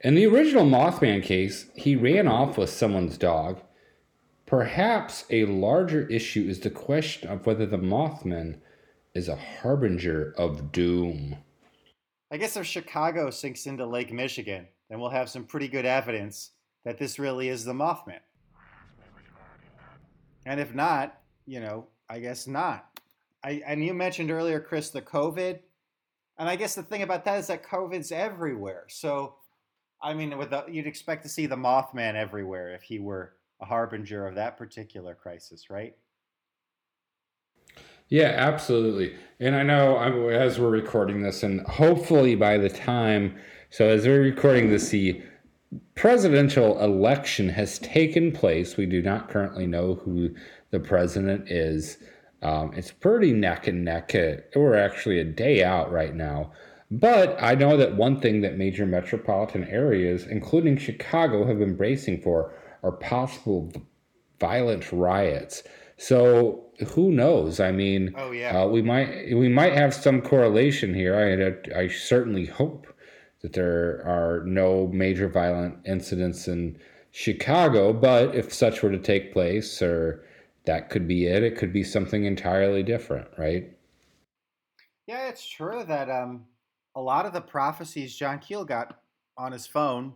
In 0.00 0.14
the 0.14 0.26
original 0.26 0.66
Mothman 0.66 1.22
case, 1.22 1.66
he 1.74 1.96
ran 1.96 2.28
off 2.28 2.58
with 2.58 2.68
someone's 2.68 3.16
dog. 3.16 3.60
Perhaps 4.44 5.24
a 5.30 5.46
larger 5.46 6.06
issue 6.08 6.44
is 6.46 6.60
the 6.60 6.70
question 6.70 7.30
of 7.30 7.46
whether 7.46 7.64
the 7.64 7.78
Mothman 7.78 8.58
is 9.14 9.28
a 9.28 9.36
harbinger 9.36 10.34
of 10.36 10.72
doom. 10.72 11.36
I 12.30 12.36
guess 12.36 12.56
if 12.56 12.66
Chicago 12.66 13.30
sinks 13.30 13.66
into 13.66 13.86
Lake 13.86 14.12
Michigan, 14.12 14.66
then 14.90 15.00
we'll 15.00 15.10
have 15.10 15.30
some 15.30 15.44
pretty 15.44 15.68
good 15.68 15.86
evidence 15.86 16.50
that 16.84 16.98
this 16.98 17.18
really 17.18 17.48
is 17.48 17.64
the 17.64 17.72
Mothman. 17.72 18.20
And 20.46 20.60
if 20.60 20.74
not, 20.74 21.20
you 21.46 21.60
know, 21.60 21.86
I 22.08 22.18
guess 22.18 22.46
not. 22.46 23.00
I 23.44 23.62
and 23.66 23.84
you 23.84 23.94
mentioned 23.94 24.30
earlier, 24.30 24.60
Chris, 24.60 24.90
the 24.90 25.02
COVID, 25.02 25.58
and 26.38 26.48
I 26.48 26.56
guess 26.56 26.74
the 26.74 26.82
thing 26.82 27.02
about 27.02 27.24
that 27.24 27.38
is 27.38 27.46
that 27.48 27.64
COVID's 27.64 28.12
everywhere. 28.12 28.84
So, 28.88 29.36
I 30.02 30.14
mean, 30.14 30.36
with 30.38 30.50
the, 30.50 30.64
you'd 30.68 30.86
expect 30.86 31.22
to 31.24 31.28
see 31.28 31.46
the 31.46 31.56
Mothman 31.56 32.14
everywhere 32.14 32.74
if 32.74 32.82
he 32.82 32.98
were 32.98 33.34
a 33.60 33.64
harbinger 33.64 34.26
of 34.26 34.34
that 34.34 34.56
particular 34.56 35.14
crisis, 35.14 35.70
right? 35.70 35.94
Yeah, 38.08 38.34
absolutely. 38.36 39.16
And 39.40 39.56
I 39.56 39.62
know 39.62 39.98
as 40.28 40.58
we're 40.58 40.68
recording 40.68 41.22
this, 41.22 41.42
and 41.42 41.62
hopefully 41.62 42.34
by 42.34 42.58
the 42.58 42.68
time, 42.68 43.38
so 43.70 43.88
as 43.88 44.06
we're 44.06 44.20
recording 44.20 44.68
this, 44.68 44.90
the 44.90 45.22
presidential 45.94 46.80
election 46.80 47.48
has 47.48 47.78
taken 47.78 48.32
place. 48.32 48.76
We 48.76 48.86
do 48.86 49.02
not 49.02 49.28
currently 49.28 49.66
know 49.66 49.94
who 49.94 50.34
the 50.70 50.80
president 50.80 51.50
is. 51.50 51.98
Um, 52.42 52.72
it's 52.74 52.90
pretty 52.90 53.32
neck 53.32 53.68
and 53.68 53.84
neck. 53.84 54.12
We're 54.54 54.76
actually 54.76 55.20
a 55.20 55.24
day 55.24 55.62
out 55.62 55.92
right 55.92 56.14
now. 56.14 56.52
But 56.90 57.42
I 57.42 57.54
know 57.54 57.76
that 57.78 57.96
one 57.96 58.20
thing 58.20 58.42
that 58.42 58.58
major 58.58 58.84
metropolitan 58.84 59.64
areas, 59.64 60.26
including 60.26 60.76
Chicago, 60.76 61.46
have 61.46 61.58
been 61.58 61.76
bracing 61.76 62.20
for 62.20 62.54
are 62.82 62.92
possible 62.92 63.72
violent 64.38 64.92
riots. 64.92 65.62
So 65.96 66.66
who 66.88 67.10
knows? 67.12 67.60
I 67.60 67.72
mean, 67.72 68.12
oh 68.16 68.32
yeah, 68.32 68.62
uh, 68.62 68.66
we 68.66 68.82
might 68.82 69.34
we 69.34 69.48
might 69.48 69.72
have 69.72 69.94
some 69.94 70.20
correlation 70.20 70.92
here. 70.92 71.14
I 71.74 71.84
I 71.84 71.88
certainly 71.88 72.44
hope 72.44 72.91
that 73.42 73.52
there 73.52 74.02
are 74.06 74.42
no 74.46 74.88
major 74.88 75.28
violent 75.28 75.78
incidents 75.84 76.48
in 76.48 76.78
Chicago. 77.10 77.92
But 77.92 78.34
if 78.34 78.52
such 78.52 78.82
were 78.82 78.90
to 78.90 78.98
take 78.98 79.32
place, 79.32 79.82
or 79.82 80.24
that 80.64 80.90
could 80.90 81.06
be 81.06 81.26
it, 81.26 81.42
it 81.42 81.56
could 81.56 81.72
be 81.72 81.84
something 81.84 82.24
entirely 82.24 82.82
different, 82.82 83.28
right? 83.36 83.76
Yeah, 85.06 85.28
it's 85.28 85.48
true 85.48 85.84
that 85.84 86.08
um, 86.08 86.44
a 86.94 87.00
lot 87.00 87.26
of 87.26 87.32
the 87.32 87.40
prophecies 87.40 88.16
John 88.16 88.38
Keel 88.38 88.64
got 88.64 89.00
on 89.36 89.52
his 89.52 89.66
phone 89.66 90.14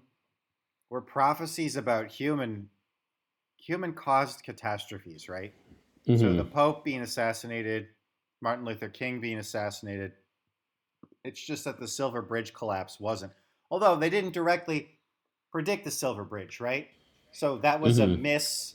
were 0.91 1.01
prophecies 1.01 1.77
about 1.77 2.07
human 2.07 2.69
human 3.57 3.93
caused 3.93 4.45
catastrophes, 4.45 5.29
right? 5.29 5.53
Mm-hmm. 6.07 6.21
So 6.21 6.33
the 6.35 6.45
Pope 6.45 6.85
being 6.85 7.01
assassinated, 7.01 7.89
Martin 8.41 8.65
Luther 8.65 8.89
King 8.89 9.21
being 9.21 9.39
assassinated. 9.39 10.13
It's 11.27 11.45
just 11.45 11.65
that 11.65 11.81
the 11.81 11.89
Silver 11.89 12.23
Bridge 12.23 12.55
collapse 12.55 13.01
wasn't. 13.01 13.33
Although 13.71 13.97
they 13.97 14.11
didn't 14.11 14.33
directly 14.33 14.91
predict 15.51 15.85
the 15.85 15.91
Silver 15.91 16.25
Bridge, 16.25 16.61
right? 16.61 16.89
So 17.33 17.59
that 17.59 17.81
was 17.81 17.99
mm-hmm. 17.99 18.13
a 18.13 18.17
miss. 18.17 18.75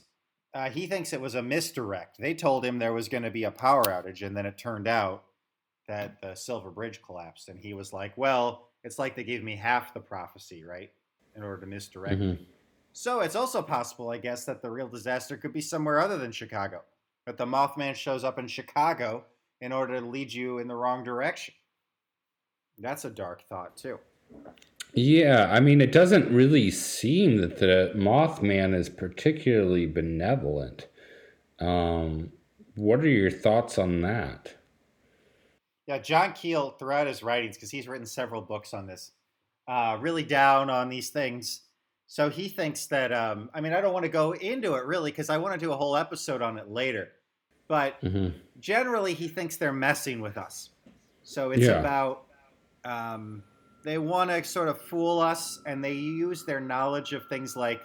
Uh, 0.54 0.68
he 0.68 0.86
thinks 0.86 1.12
it 1.12 1.20
was 1.20 1.34
a 1.34 1.42
misdirect. 1.42 2.18
They 2.18 2.34
told 2.34 2.64
him 2.64 2.78
there 2.78 2.92
was 2.92 3.08
going 3.08 3.22
to 3.22 3.30
be 3.30 3.44
a 3.44 3.50
power 3.50 3.84
outage, 3.84 4.20
and 4.24 4.36
then 4.36 4.44
it 4.44 4.58
turned 4.58 4.86
out 4.86 5.24
that 5.88 6.20
the 6.20 6.34
Silver 6.34 6.70
Bridge 6.70 7.00
collapsed. 7.02 7.48
And 7.48 7.58
he 7.58 7.72
was 7.72 7.92
like, 7.92 8.12
well, 8.16 8.68
it's 8.84 8.98
like 8.98 9.16
they 9.16 9.24
gave 9.24 9.42
me 9.42 9.56
half 9.56 9.94
the 9.94 10.00
prophecy, 10.00 10.62
right? 10.62 10.90
In 11.34 11.42
order 11.42 11.62
to 11.62 11.66
misdirect 11.66 12.20
mm-hmm. 12.20 12.30
me. 12.32 12.48
So 12.92 13.20
it's 13.20 13.36
also 13.36 13.62
possible, 13.62 14.10
I 14.10 14.18
guess, 14.18 14.44
that 14.44 14.60
the 14.60 14.70
real 14.70 14.88
disaster 14.88 15.38
could 15.38 15.54
be 15.54 15.62
somewhere 15.62 16.00
other 16.00 16.18
than 16.18 16.32
Chicago. 16.32 16.82
But 17.24 17.38
the 17.38 17.46
Mothman 17.46 17.94
shows 17.94 18.24
up 18.24 18.38
in 18.38 18.46
Chicago 18.46 19.24
in 19.62 19.72
order 19.72 19.98
to 19.98 20.04
lead 20.04 20.30
you 20.30 20.58
in 20.58 20.68
the 20.68 20.74
wrong 20.74 21.02
direction. 21.02 21.54
That's 22.78 23.04
a 23.04 23.10
dark 23.10 23.42
thought, 23.48 23.76
too. 23.76 23.98
Yeah, 24.94 25.48
I 25.50 25.60
mean, 25.60 25.80
it 25.80 25.92
doesn't 25.92 26.32
really 26.32 26.70
seem 26.70 27.38
that 27.38 27.58
the 27.58 27.92
Mothman 27.94 28.74
is 28.74 28.88
particularly 28.88 29.86
benevolent. 29.86 30.88
Um, 31.58 32.32
what 32.74 33.00
are 33.00 33.08
your 33.08 33.30
thoughts 33.30 33.78
on 33.78 34.02
that? 34.02 34.54
Yeah, 35.86 35.98
John 35.98 36.32
Keel, 36.32 36.70
throughout 36.70 37.06
his 37.06 37.22
writings, 37.22 37.56
because 37.56 37.70
he's 37.70 37.88
written 37.88 38.06
several 38.06 38.42
books 38.42 38.74
on 38.74 38.86
this, 38.86 39.12
uh, 39.66 39.96
really 40.00 40.22
down 40.22 40.70
on 40.70 40.88
these 40.88 41.10
things 41.10 41.62
so 42.12 42.28
he 42.28 42.48
thinks 42.48 42.84
that, 42.88 43.10
um, 43.10 43.48
I 43.54 43.62
mean, 43.62 43.72
I 43.72 43.80
don't 43.80 43.94
want 43.94 44.04
to 44.04 44.10
go 44.10 44.32
into 44.32 44.74
it 44.74 44.84
really 44.84 45.10
because 45.10 45.30
I 45.30 45.38
want 45.38 45.54
to 45.54 45.58
do 45.58 45.72
a 45.72 45.76
whole 45.78 45.96
episode 45.96 46.42
on 46.42 46.58
it 46.58 46.68
later. 46.68 47.12
But 47.68 47.98
mm-hmm. 48.02 48.36
generally, 48.60 49.14
he 49.14 49.28
thinks 49.28 49.56
they're 49.56 49.72
messing 49.72 50.20
with 50.20 50.36
us. 50.36 50.68
So 51.22 51.52
it's 51.52 51.62
yeah. 51.62 51.80
about 51.80 52.26
um, 52.84 53.42
they 53.82 53.98
want 53.98 54.30
to 54.30 54.42
sort 54.44 54.68
of 54.68 54.80
fool 54.80 55.20
us 55.20 55.60
and 55.66 55.84
they 55.84 55.92
use 55.92 56.44
their 56.44 56.60
knowledge 56.60 57.12
of 57.12 57.26
things 57.26 57.56
like 57.56 57.82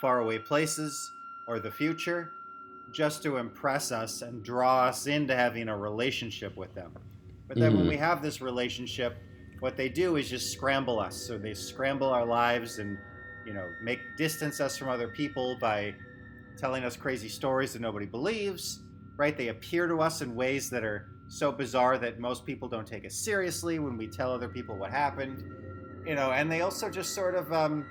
faraway 0.00 0.38
places 0.38 1.12
or 1.46 1.60
the 1.60 1.70
future 1.70 2.30
just 2.92 3.22
to 3.22 3.36
impress 3.38 3.92
us 3.92 4.22
and 4.22 4.42
draw 4.42 4.84
us 4.84 5.06
into 5.06 5.34
having 5.34 5.68
a 5.68 5.76
relationship 5.76 6.56
with 6.56 6.74
them. 6.74 6.92
But 7.48 7.58
then 7.58 7.70
mm-hmm. 7.70 7.80
when 7.80 7.88
we 7.88 7.96
have 7.96 8.22
this 8.22 8.40
relationship, 8.40 9.16
what 9.60 9.76
they 9.76 9.88
do 9.88 10.16
is 10.16 10.28
just 10.28 10.52
scramble 10.52 11.00
us. 11.00 11.16
So 11.16 11.36
they 11.36 11.54
scramble 11.54 12.08
our 12.08 12.24
lives 12.24 12.78
and 12.78 12.98
you 13.46 13.52
know, 13.52 13.68
make 13.82 14.00
distance 14.16 14.60
us 14.60 14.76
from 14.76 14.88
other 14.88 15.08
people 15.08 15.56
by 15.60 15.94
telling 16.56 16.84
us 16.84 16.96
crazy 16.96 17.28
stories 17.28 17.72
that 17.72 17.82
nobody 17.82 18.06
believes, 18.06 18.80
right? 19.16 19.36
They 19.36 19.48
appear 19.48 19.86
to 19.86 20.00
us 20.00 20.22
in 20.22 20.34
ways 20.34 20.70
that 20.70 20.84
are 20.84 21.08
so 21.34 21.50
bizarre 21.50 21.98
that 21.98 22.20
most 22.20 22.46
people 22.46 22.68
don't 22.68 22.86
take 22.86 23.04
us 23.04 23.14
seriously 23.14 23.78
when 23.78 23.96
we 23.96 24.06
tell 24.06 24.32
other 24.32 24.48
people 24.48 24.76
what 24.76 24.90
happened, 24.90 25.42
you 26.06 26.14
know, 26.14 26.32
and 26.32 26.50
they 26.50 26.60
also 26.60 26.88
just 26.88 27.14
sort 27.14 27.34
of, 27.34 27.52
um, 27.52 27.84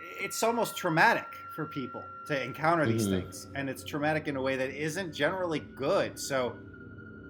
it's 0.00 0.42
almost 0.42 0.76
traumatic 0.76 1.38
for 1.54 1.64
people 1.64 2.04
to 2.26 2.42
encounter 2.42 2.86
these 2.86 3.06
mm-hmm. 3.06 3.20
things. 3.20 3.46
And 3.54 3.70
it's 3.70 3.82
traumatic 3.82 4.28
in 4.28 4.36
a 4.36 4.42
way 4.42 4.56
that 4.56 4.70
isn't 4.70 5.14
generally 5.14 5.60
good. 5.60 6.18
So 6.18 6.56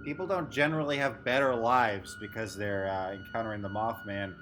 people 0.05 0.27
don't 0.27 0.51
generally 0.51 0.97
have 0.97 1.25
better 1.25 1.55
lives 1.55 2.17
because 2.21 2.57
they're 2.57 2.89
uh, 2.91 3.13
encountering 3.13 3.63
the 3.63 3.69
Mothman 3.69 4.35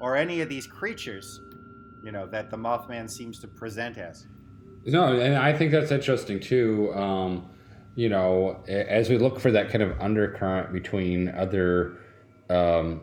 or 0.00 0.16
any 0.16 0.40
of 0.40 0.48
these 0.48 0.66
creatures 0.66 1.40
you 2.04 2.12
know 2.12 2.26
that 2.26 2.50
the 2.50 2.56
Mothman 2.56 3.10
seems 3.10 3.40
to 3.40 3.48
present 3.48 3.96
as. 3.96 4.26
No, 4.86 5.18
and 5.18 5.36
I 5.36 5.52
think 5.54 5.72
that's 5.72 5.90
interesting 5.90 6.38
too. 6.38 6.92
Um, 6.94 7.48
you 7.94 8.08
know, 8.08 8.62
as 8.66 9.08
we 9.08 9.18
look 9.18 9.38
for 9.38 9.50
that 9.52 9.70
kind 9.70 9.82
of 9.82 9.98
undercurrent 10.00 10.72
between 10.72 11.28
other 11.28 11.98
um, 12.50 13.02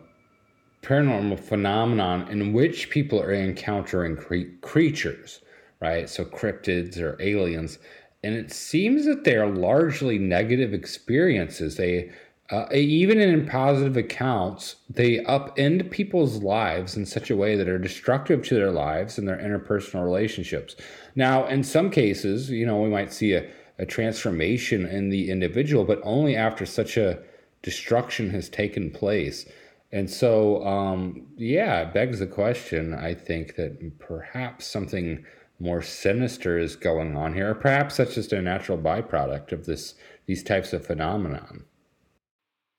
paranormal 0.82 1.38
phenomenon 1.40 2.28
in 2.28 2.52
which 2.52 2.90
people 2.90 3.20
are 3.20 3.32
encountering 3.32 4.16
cre- 4.16 4.56
creatures, 4.60 5.40
right? 5.80 6.08
So 6.08 6.24
cryptids 6.24 6.98
or 6.98 7.16
aliens, 7.20 7.78
and 8.22 8.34
it 8.34 8.52
seems 8.52 9.04
that 9.06 9.24
they 9.24 9.36
are 9.36 9.48
largely 9.48 10.18
negative 10.18 10.74
experiences. 10.74 11.76
They 11.76 12.12
uh, 12.50 12.66
even 12.74 13.18
in 13.18 13.46
positive 13.46 13.96
accounts, 13.96 14.76
they 14.90 15.20
upend 15.20 15.90
people's 15.90 16.42
lives 16.42 16.98
in 16.98 17.06
such 17.06 17.30
a 17.30 17.36
way 17.36 17.56
that 17.56 17.66
are 17.66 17.78
destructive 17.78 18.46
to 18.46 18.54
their 18.54 18.70
lives 18.70 19.16
and 19.16 19.26
their 19.26 19.38
interpersonal 19.38 20.04
relationships. 20.04 20.76
Now, 21.14 21.46
in 21.46 21.64
some 21.64 21.90
cases, 21.90 22.50
you 22.50 22.66
know, 22.66 22.78
we 22.82 22.90
might 22.90 23.10
see 23.10 23.32
a, 23.32 23.50
a 23.82 23.86
transformation 23.86 24.86
in 24.86 25.08
the 25.08 25.28
individual, 25.28 25.84
but 25.84 26.00
only 26.04 26.36
after 26.36 26.64
such 26.64 26.96
a 26.96 27.18
destruction 27.62 28.30
has 28.30 28.48
taken 28.48 28.92
place. 28.92 29.44
And 29.90 30.08
so, 30.08 30.64
um, 30.64 31.26
yeah, 31.36 31.80
it 31.80 31.92
begs 31.92 32.20
the 32.20 32.28
question. 32.28 32.94
I 32.94 33.12
think 33.12 33.56
that 33.56 33.98
perhaps 33.98 34.68
something 34.68 35.24
more 35.58 35.82
sinister 35.82 36.58
is 36.58 36.76
going 36.76 37.16
on 37.16 37.34
here, 37.34 37.50
or 37.50 37.54
perhaps 37.56 37.96
that's 37.96 38.14
just 38.14 38.32
a 38.32 38.40
natural 38.40 38.78
byproduct 38.78 39.50
of 39.50 39.66
this 39.66 39.94
these 40.26 40.44
types 40.44 40.72
of 40.72 40.86
phenomenon. 40.86 41.64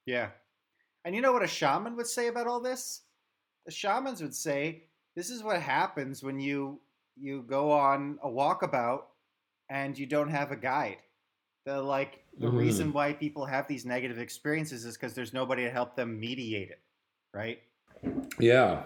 Yeah. 0.06 0.30
And 1.04 1.14
you 1.14 1.22
know 1.22 1.34
what 1.34 1.44
a 1.44 1.48
shaman 1.48 1.98
would 1.98 2.08
say 2.08 2.28
about 2.28 2.48
all 2.48 2.62
this? 2.62 3.02
The 3.66 3.74
shamans 3.74 4.22
would 4.22 4.34
say 4.34 4.84
this 5.18 5.30
is 5.30 5.44
what 5.44 5.62
happens 5.62 6.24
when 6.24 6.40
you 6.40 6.80
you 7.18 7.44
go 7.44 7.72
on 7.72 8.20
a 8.24 8.30
walkabout 8.30 9.02
and 9.74 9.98
you 9.98 10.06
don't 10.06 10.30
have 10.30 10.52
a 10.52 10.56
guide. 10.56 10.98
The 11.66 11.82
like 11.82 12.24
the 12.38 12.48
Mhm. 12.48 12.58
reason 12.58 12.94
why 12.94 13.14
people 13.14 13.46
have 13.46 13.68
these 13.68 13.86
negative 13.86 14.20
experiences 14.20 14.86
is 14.86 14.96
because 14.96 15.16
there's 15.16 15.34
nobody 15.34 15.64
to 15.64 15.72
help 15.72 15.96
them 15.96 16.20
mediate 16.20 16.70
it, 16.70 16.80
right? 17.34 17.60
Yeah. 18.40 18.84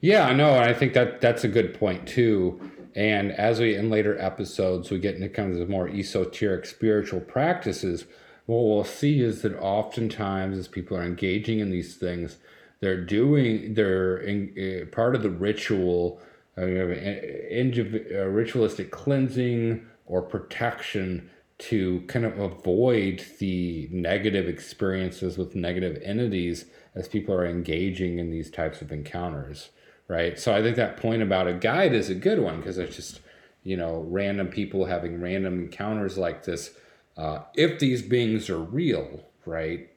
Yeah, 0.00 0.32
no, 0.32 0.54
and 0.54 0.64
I 0.64 0.72
think 0.72 0.94
that 0.94 1.20
that's 1.20 1.44
a 1.44 1.48
good 1.48 1.74
point 1.74 2.06
too. 2.06 2.60
And 2.94 3.32
as 3.32 3.58
we 3.58 3.74
in 3.74 3.90
later 3.90 4.16
episodes 4.18 4.90
we 4.90 4.98
get 5.00 5.16
into 5.16 5.28
kind 5.28 5.52
of 5.52 5.58
the 5.58 5.66
more 5.66 5.88
esoteric 5.88 6.66
spiritual 6.66 7.20
practices, 7.20 8.04
what 8.46 8.62
we'll 8.62 8.84
see 8.84 9.20
is 9.20 9.42
that 9.42 9.58
oftentimes 9.58 10.56
as 10.56 10.68
people 10.68 10.96
are 10.96 11.02
engaging 11.02 11.58
in 11.58 11.70
these 11.70 11.96
things, 11.96 12.38
they're 12.80 13.04
doing 13.04 13.74
they're 13.74 14.18
in, 14.18 14.54
uh, 14.56 14.86
part 14.94 15.16
of 15.16 15.22
the 15.22 15.30
ritual, 15.30 16.20
uh, 16.56 16.62
indiv- 16.62 18.14
uh, 18.14 18.26
ritualistic 18.26 18.90
cleansing 18.90 19.86
or 20.06 20.22
protection 20.22 21.30
to 21.56 22.00
kind 22.08 22.24
of 22.24 22.38
avoid 22.38 23.24
the 23.38 23.88
negative 23.90 24.48
experiences 24.48 25.38
with 25.38 25.54
negative 25.54 26.00
entities 26.04 26.66
as 26.94 27.08
people 27.08 27.34
are 27.34 27.46
engaging 27.46 28.18
in 28.18 28.30
these 28.30 28.50
types 28.50 28.82
of 28.82 28.92
encounters 28.92 29.70
right? 30.06 30.38
So 30.38 30.54
i 30.54 30.60
think 30.62 30.76
that 30.76 30.98
point 30.98 31.22
about 31.22 31.48
a 31.48 31.54
guide 31.54 31.94
is 31.94 32.10
a 32.10 32.14
good 32.14 32.38
one 32.38 32.58
because 32.58 32.78
it's 32.78 32.96
just 32.96 33.20
you 33.62 33.76
know 33.76 34.06
random 34.08 34.48
people 34.48 34.84
having 34.84 35.20
random 35.20 35.60
encounters 35.60 36.18
like 36.18 36.44
this 36.44 36.76
uh, 37.16 37.40
if 37.54 37.78
these 37.78 38.02
beings 38.02 38.50
are 38.50 38.58
real 38.58 39.24
right? 39.46 39.90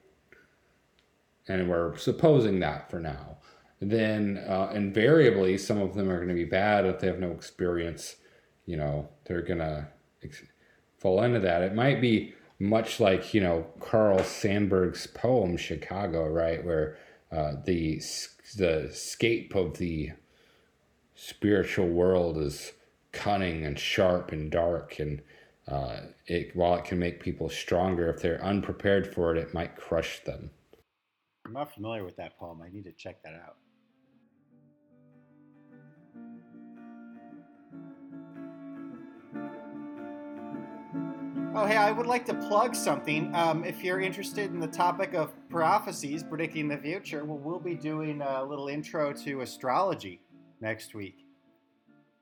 And 1.46 1.68
we're 1.68 1.96
supposing 1.96 2.60
that 2.60 2.90
for 2.90 3.00
now 3.00 3.37
then 3.80 4.42
uh, 4.48 4.70
invariably 4.74 5.56
some 5.56 5.78
of 5.78 5.94
them 5.94 6.10
are 6.10 6.16
going 6.16 6.28
to 6.28 6.34
be 6.34 6.44
bad 6.44 6.84
if 6.84 6.98
they 7.00 7.06
have 7.06 7.20
no 7.20 7.30
experience 7.30 8.16
you 8.66 8.76
know 8.76 9.08
they're 9.24 9.42
going 9.42 9.58
to 9.58 9.86
ex- 10.22 10.42
fall 10.98 11.22
into 11.22 11.38
that 11.38 11.62
it 11.62 11.74
might 11.74 12.00
be 12.00 12.34
much 12.58 12.98
like 12.98 13.32
you 13.32 13.40
know 13.40 13.66
carl 13.80 14.22
sandburg's 14.24 15.06
poem 15.06 15.56
chicago 15.56 16.26
right 16.26 16.64
where 16.64 16.96
uh, 17.30 17.52
the 17.66 18.02
the 18.56 18.90
scape 18.92 19.54
of 19.54 19.78
the 19.78 20.10
spiritual 21.14 21.88
world 21.88 22.38
is 22.38 22.72
cunning 23.12 23.64
and 23.64 23.78
sharp 23.78 24.32
and 24.32 24.50
dark 24.50 24.98
and 24.98 25.22
uh, 25.68 26.00
it 26.26 26.54
while 26.56 26.74
it 26.74 26.84
can 26.84 26.98
make 26.98 27.20
people 27.20 27.48
stronger 27.48 28.08
if 28.08 28.20
they're 28.22 28.42
unprepared 28.42 29.14
for 29.14 29.34
it 29.34 29.38
it 29.38 29.54
might 29.54 29.76
crush 29.76 30.24
them 30.24 30.50
I'm 31.48 31.54
not 31.54 31.72
familiar 31.72 32.04
with 32.04 32.16
that 32.16 32.38
poem. 32.38 32.60
I 32.60 32.68
need 32.68 32.84
to 32.84 32.92
check 32.92 33.22
that 33.22 33.32
out. 33.32 33.56
Oh, 41.60 41.66
hey, 41.66 41.76
I 41.76 41.90
would 41.90 42.06
like 42.06 42.24
to 42.26 42.34
plug 42.34 42.76
something. 42.76 43.34
Um, 43.34 43.64
if 43.64 43.82
you're 43.82 43.98
interested 43.98 44.52
in 44.52 44.60
the 44.60 44.68
topic 44.68 45.14
of 45.14 45.32
prophecies 45.50 46.22
predicting 46.22 46.68
the 46.68 46.78
future, 46.78 47.24
well, 47.24 47.36
we'll 47.36 47.58
be 47.58 47.74
doing 47.74 48.22
a 48.22 48.44
little 48.44 48.68
intro 48.68 49.12
to 49.12 49.40
astrology 49.40 50.20
next 50.60 50.94
week. 50.94 51.16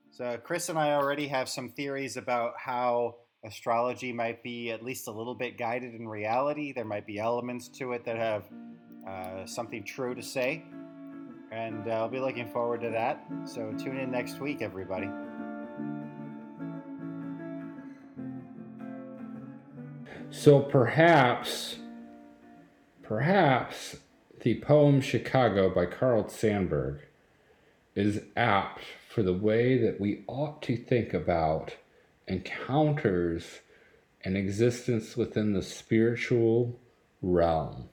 So, 0.09 0.39
Chris 0.43 0.69
and 0.69 0.79
I 0.79 0.93
already 0.93 1.27
have 1.27 1.49
some 1.49 1.69
theories 1.69 2.17
about 2.17 2.53
how 2.57 3.17
astrology 3.45 4.11
might 4.11 4.41
be 4.41 4.71
at 4.71 4.83
least 4.83 5.07
a 5.07 5.11
little 5.11 5.35
bit 5.35 5.55
guided 5.55 5.93
in 5.93 6.07
reality. 6.07 6.73
There 6.73 6.83
might 6.83 7.05
be 7.05 7.19
elements 7.19 7.67
to 7.77 7.91
it 7.91 8.05
that 8.05 8.17
have 8.17 8.45
uh, 9.07 9.45
something 9.45 9.83
true 9.83 10.15
to 10.15 10.23
say. 10.23 10.63
And 11.51 11.87
uh, 11.87 11.91
I'll 11.91 12.09
be 12.09 12.19
looking 12.19 12.47
forward 12.47 12.81
to 12.81 12.89
that. 12.89 13.23
So 13.45 13.71
tune 13.77 13.99
in 13.99 14.09
next 14.09 14.39
week, 14.39 14.63
everybody. 14.63 15.09
So 20.29 20.59
perhaps, 20.59 21.77
perhaps 23.01 23.97
the 24.41 24.59
poem 24.59 25.01
Chicago 25.01 25.73
by 25.73 25.85
Carl 25.85 26.25
Sandburg 26.25 26.99
is 27.95 28.21
apt 28.35 28.81
for 29.09 29.23
the 29.23 29.33
way 29.33 29.77
that 29.77 29.99
we 29.99 30.23
ought 30.27 30.61
to 30.63 30.77
think 30.77 31.13
about 31.13 31.75
encounters 32.27 33.61
and 34.23 34.37
existence 34.37 35.15
within 35.15 35.53
the 35.53 35.63
spiritual 35.63 36.77
realm. 37.21 37.89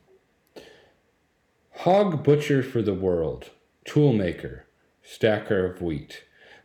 Hog 1.78 2.22
butcher 2.22 2.62
for 2.62 2.82
the 2.82 2.94
world, 2.94 3.50
toolmaker, 3.86 4.62
stacker 5.02 5.64
of 5.64 5.80
wheat, 5.80 6.24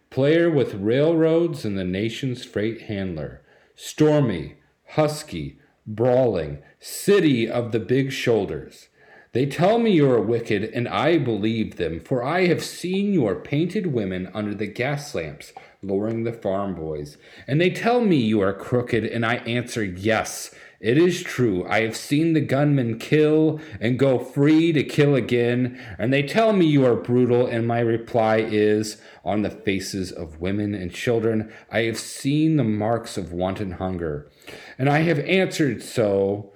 player 0.09 0.49
with 0.49 0.73
railroads 0.73 1.63
and 1.63 1.77
the 1.77 1.83
nation's 1.83 2.43
freight 2.43 2.81
handler, 2.81 3.41
stormy, 3.75 4.58
husky, 4.91 5.59
brawling, 5.85 6.59
city 6.79 7.49
of 7.49 7.71
the 7.71 7.79
big 7.79 8.11
shoulders. 8.11 8.89
They 9.31 9.45
tell 9.45 9.77
me 9.77 9.91
you 9.91 10.09
are 10.09 10.21
wicked, 10.21 10.63
and 10.63 10.87
I 10.87 11.19
believe 11.19 11.75
them, 11.75 11.99
for 11.99 12.23
I 12.23 12.47
have 12.47 12.63
seen 12.63 13.13
your 13.13 13.35
painted 13.35 13.87
women 13.87 14.31
under 14.33 14.55
the 14.55 14.65
gas 14.65 15.13
lamps, 15.13 15.53
luring 15.83 16.23
the 16.23 16.33
farm 16.33 16.73
boys. 16.73 17.17
And 17.47 17.61
they 17.61 17.69
tell 17.69 18.01
me 18.01 18.15
you 18.15 18.41
are 18.41 18.53
crooked, 18.53 19.03
and 19.05 19.23
I 19.23 19.35
answer 19.35 19.83
yes. 19.83 20.53
It 20.79 20.97
is 20.97 21.21
true. 21.23 21.67
I 21.67 21.81
have 21.81 21.97
seen 21.97 22.31
the 22.31 22.41
gunmen 22.41 22.99
kill 22.99 23.59
and 23.81 23.99
go 23.99 24.17
free 24.17 24.71
to 24.71 24.81
kill 24.81 25.13
again, 25.13 25.77
and 25.97 26.13
they 26.13 26.23
tell 26.23 26.53
me 26.53 26.65
you 26.65 26.85
are 26.85 26.95
brutal, 26.95 27.45
and 27.45 27.67
my 27.67 27.81
reply 27.81 28.37
is 28.37 29.01
on 29.25 29.41
the 29.41 29.49
faces 29.49 30.11
of 30.11 30.39
women 30.39 30.73
and 30.73 30.93
children, 30.93 31.51
I 31.69 31.81
have 31.81 31.99
seen 31.99 32.55
the 32.55 32.63
marks 32.63 33.17
of 33.17 33.33
wanton 33.33 33.71
hunger. 33.71 34.31
And 34.77 34.89
I 34.89 34.99
have 34.99 35.19
answered 35.19 35.83
so. 35.83 36.53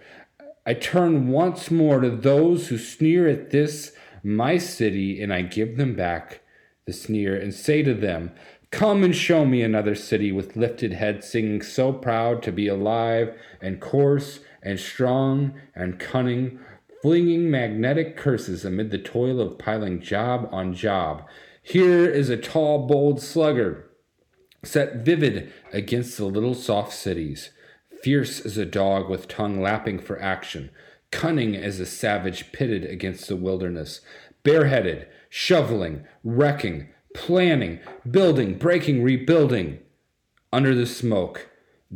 I 0.66 0.74
turn 0.74 1.28
once 1.28 1.70
more 1.70 2.00
to 2.00 2.10
those 2.10 2.70
who 2.70 2.78
sneer 2.78 3.28
at 3.28 3.50
this, 3.50 3.92
my 4.24 4.58
city, 4.58 5.22
and 5.22 5.34
I 5.34 5.42
give 5.42 5.76
them 5.76 5.96
back 5.96 6.42
the 6.86 6.94
sneer 6.94 7.36
and 7.36 7.54
say 7.54 7.84
to 7.84 7.94
them, 7.94 8.32
Come 8.74 9.04
and 9.04 9.16
show 9.16 9.46
me 9.46 9.62
another 9.62 9.94
city 9.94 10.32
with 10.32 10.56
lifted 10.56 10.94
head, 10.94 11.24
singing 11.24 11.62
so 11.62 11.94
proud 11.94 12.42
to 12.42 12.52
be 12.52 12.68
alive 12.68 13.38
and 13.62 13.80
coarse 13.80 14.40
and 14.64 14.80
strong 14.80 15.54
and 15.76 16.00
cunning, 16.00 16.60
flinging 17.04 17.52
magnetic 17.52 18.18
curses 18.18 18.66
amid 18.66 18.90
the 18.90 18.98
toil 18.98 19.40
of 19.40 19.60
piling 19.60 20.02
job 20.02 20.50
on 20.52 20.74
job. 20.74 21.24
Here 21.62 22.10
is 22.10 22.32
a 22.32 22.36
tall, 22.36 22.88
bold 22.88 23.22
slugger, 23.22 23.92
set 24.64 25.06
vivid 25.06 25.54
against 25.72 26.18
the 26.18 26.26
little 26.26 26.56
soft 26.56 26.94
cities, 26.94 27.52
fierce 28.02 28.44
as 28.44 28.58
a 28.58 28.66
dog 28.66 29.08
with 29.08 29.28
tongue 29.28 29.62
lapping 29.62 30.00
for 30.00 30.20
action, 30.20 30.72
cunning 31.12 31.56
as 31.56 31.80
a 31.80 31.86
savage 31.86 32.52
pitted 32.52 32.86
against 32.86 33.28
the 33.28 33.36
wilderness, 33.36 34.02
bareheaded, 34.42 35.06
shoveling, 35.30 36.06
wrecking, 36.24 36.90
planning, 37.14 37.80
building, 38.10 38.58
breaking, 38.58 39.04
rebuilding. 39.04 39.80
Under 40.52 40.76
the 40.76 40.86
smoke, 40.86 41.50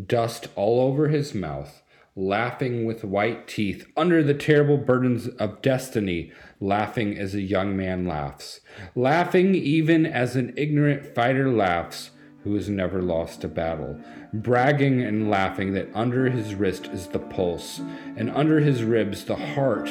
dust 0.06 0.48
all 0.56 0.80
over 0.82 1.10
his 1.10 1.34
mouth, 1.34 1.84
laughing 2.16 2.86
with 2.86 3.04
white 3.04 3.48
teeth, 3.48 3.86
under 3.96 4.24
the 4.24 4.34
terrible 4.34 4.78
burdens 4.78 5.28
of 5.28 5.62
destiny, 5.62 6.32
laughing 6.60 7.18
as 7.18 7.36
a 7.36 7.42
young 7.42 7.78
man 7.78 8.08
laughs, 8.08 8.62
laughing 8.96 9.54
even 9.54 10.06
as 10.06 10.36
an 10.36 10.54
ignorant 10.58 11.14
fighter 11.14 11.52
laughs 11.52 12.12
who 12.44 12.56
has 12.56 12.70
never 12.70 13.02
lost 13.02 13.44
a 13.44 13.48
battle, 13.48 14.00
bragging 14.34 15.02
and 15.02 15.30
laughing 15.30 15.74
that 15.74 15.90
under 15.94 16.30
his 16.30 16.56
wrist 16.56 16.88
is 16.88 17.08
the 17.08 17.20
pulse, 17.20 17.80
and 18.16 18.32
under 18.32 18.60
his 18.60 18.84
ribs 18.84 19.26
the 19.26 19.36
heart 19.36 19.90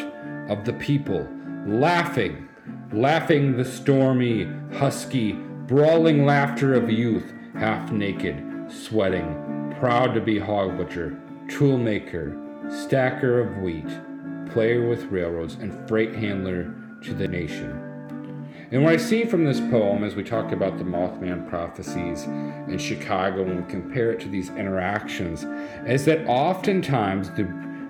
of 0.49 0.65
the 0.65 0.73
people, 0.73 1.29
laughing, 1.67 2.46
laughing 2.93 3.57
the 3.57 3.65
stormy, 3.65 4.45
husky, 4.75 5.33
brawling 5.33 6.25
laughter 6.25 6.75
of 6.75 6.91
youth, 6.91 7.33
half 7.55 7.91
naked, 7.91 8.43
sweating, 8.69 9.75
proud 9.79 10.15
to 10.15 10.21
be 10.21 10.39
hog 10.39 10.77
butcher, 10.77 11.19
tool 11.49 11.79
maker, 11.79 12.37
stacker 12.69 13.41
of 13.41 13.59
wheat, 13.59 13.89
player 14.53 14.89
with 14.89 15.05
railroads, 15.05 15.55
and 15.55 15.89
freight 15.89 16.15
handler 16.15 16.75
to 17.03 17.15
the 17.15 17.29
nation. 17.29 17.83
And 18.73 18.83
what 18.83 18.95
I 18.95 18.97
see 18.97 19.25
from 19.25 19.45
this 19.45 19.61
poem 19.61 20.03
as 20.03 20.17
we 20.17 20.25
talk 20.25 20.51
about 20.51 20.77
the 20.77 20.85
Mothman 20.85 21.49
prophecies 21.49 22.25
in 22.25 22.79
Chicago 22.79 23.43
and 23.43 23.65
we 23.65 23.71
compare 23.71 24.11
it 24.11 24.19
to 24.21 24.29
these 24.29 24.49
interactions 24.51 25.45
is 25.87 26.05
that 26.07 26.27
oftentimes 26.27 27.31
the, 27.31 27.45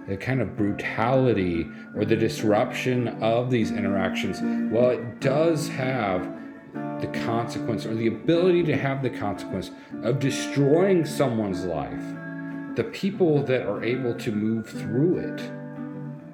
the 0.09 0.17
kind 0.17 0.41
of 0.41 0.57
brutality 0.57 1.67
or 1.95 2.05
the 2.05 2.17
disruption 2.17 3.09
of 3.23 3.51
these 3.51 3.71
interactions, 3.71 4.41
well, 4.73 4.91
it 4.91 5.21
does 5.21 5.69
have 5.69 6.33
the 7.01 7.09
consequence 7.25 7.85
or 7.85 7.95
the 7.95 8.07
ability 8.07 8.63
to 8.63 8.77
have 8.77 9.03
the 9.03 9.11
consequence 9.11 9.71
of 10.03 10.19
destroying 10.19 11.05
someone's 11.05 11.65
life. 11.65 12.03
The 12.77 12.85
people 12.85 13.43
that 13.45 13.67
are 13.67 13.83
able 13.83 14.15
to 14.15 14.33
move 14.33 14.69
through 14.69 15.19
it 15.19 15.41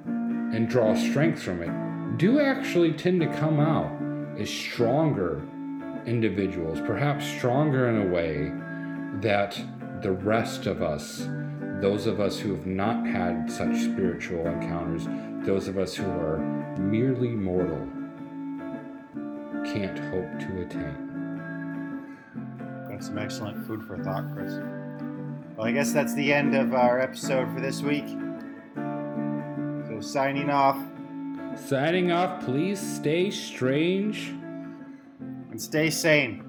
and 0.07 0.69
draw 0.69 0.95
strength 0.95 1.43
from 1.43 1.63
it 1.63 2.19
do 2.19 2.41
actually 2.41 2.93
tend 2.93 3.21
to 3.21 3.27
come 3.39 3.59
out 3.59 3.91
as 4.39 4.51
stronger 4.51 5.43
individuals, 6.07 6.81
perhaps 6.81 7.27
stronger 7.27 7.89
in 7.89 8.09
a 8.09 8.13
way 8.13 8.53
that 9.21 9.61
the 10.03 10.13
rest 10.13 10.67
of 10.67 10.83
us, 10.83 11.29
those 11.83 12.07
of 12.07 12.21
us 12.21 12.39
who 12.39 12.55
have 12.55 12.65
not 12.65 13.05
had 13.05 13.51
such 13.51 13.77
spiritual 13.77 14.47
encounters, 14.47 15.09
those 15.45 15.67
of 15.67 15.77
us 15.79 15.97
who 15.97 16.09
are 16.09 16.39
merely 16.79 17.31
mortal, 17.31 17.89
can't 19.65 19.99
hope 19.99 20.39
to 20.39 20.63
attain. 20.63 22.15
That's 22.89 23.07
some 23.07 23.19
excellent 23.19 23.67
food 23.67 23.83
for 23.83 23.99
thought, 23.99 24.33
Chris. 24.33 24.53
Well, 25.57 25.67
I 25.67 25.73
guess 25.73 25.93
that's 25.93 26.15
the 26.15 26.33
end 26.33 26.55
of 26.55 26.73
our 26.73 27.01
episode 27.01 27.53
for 27.53 27.61
this 27.61 27.83
week. 27.83 28.07
So, 28.77 30.01
signing 30.01 30.51
off 30.51 30.79
Signing 31.57 32.11
off, 32.13 32.45
please 32.45 32.81
stay 32.81 33.31
strange. 33.31 34.29
and 35.51 35.61
stay 35.61 35.91
sane. 35.91 36.45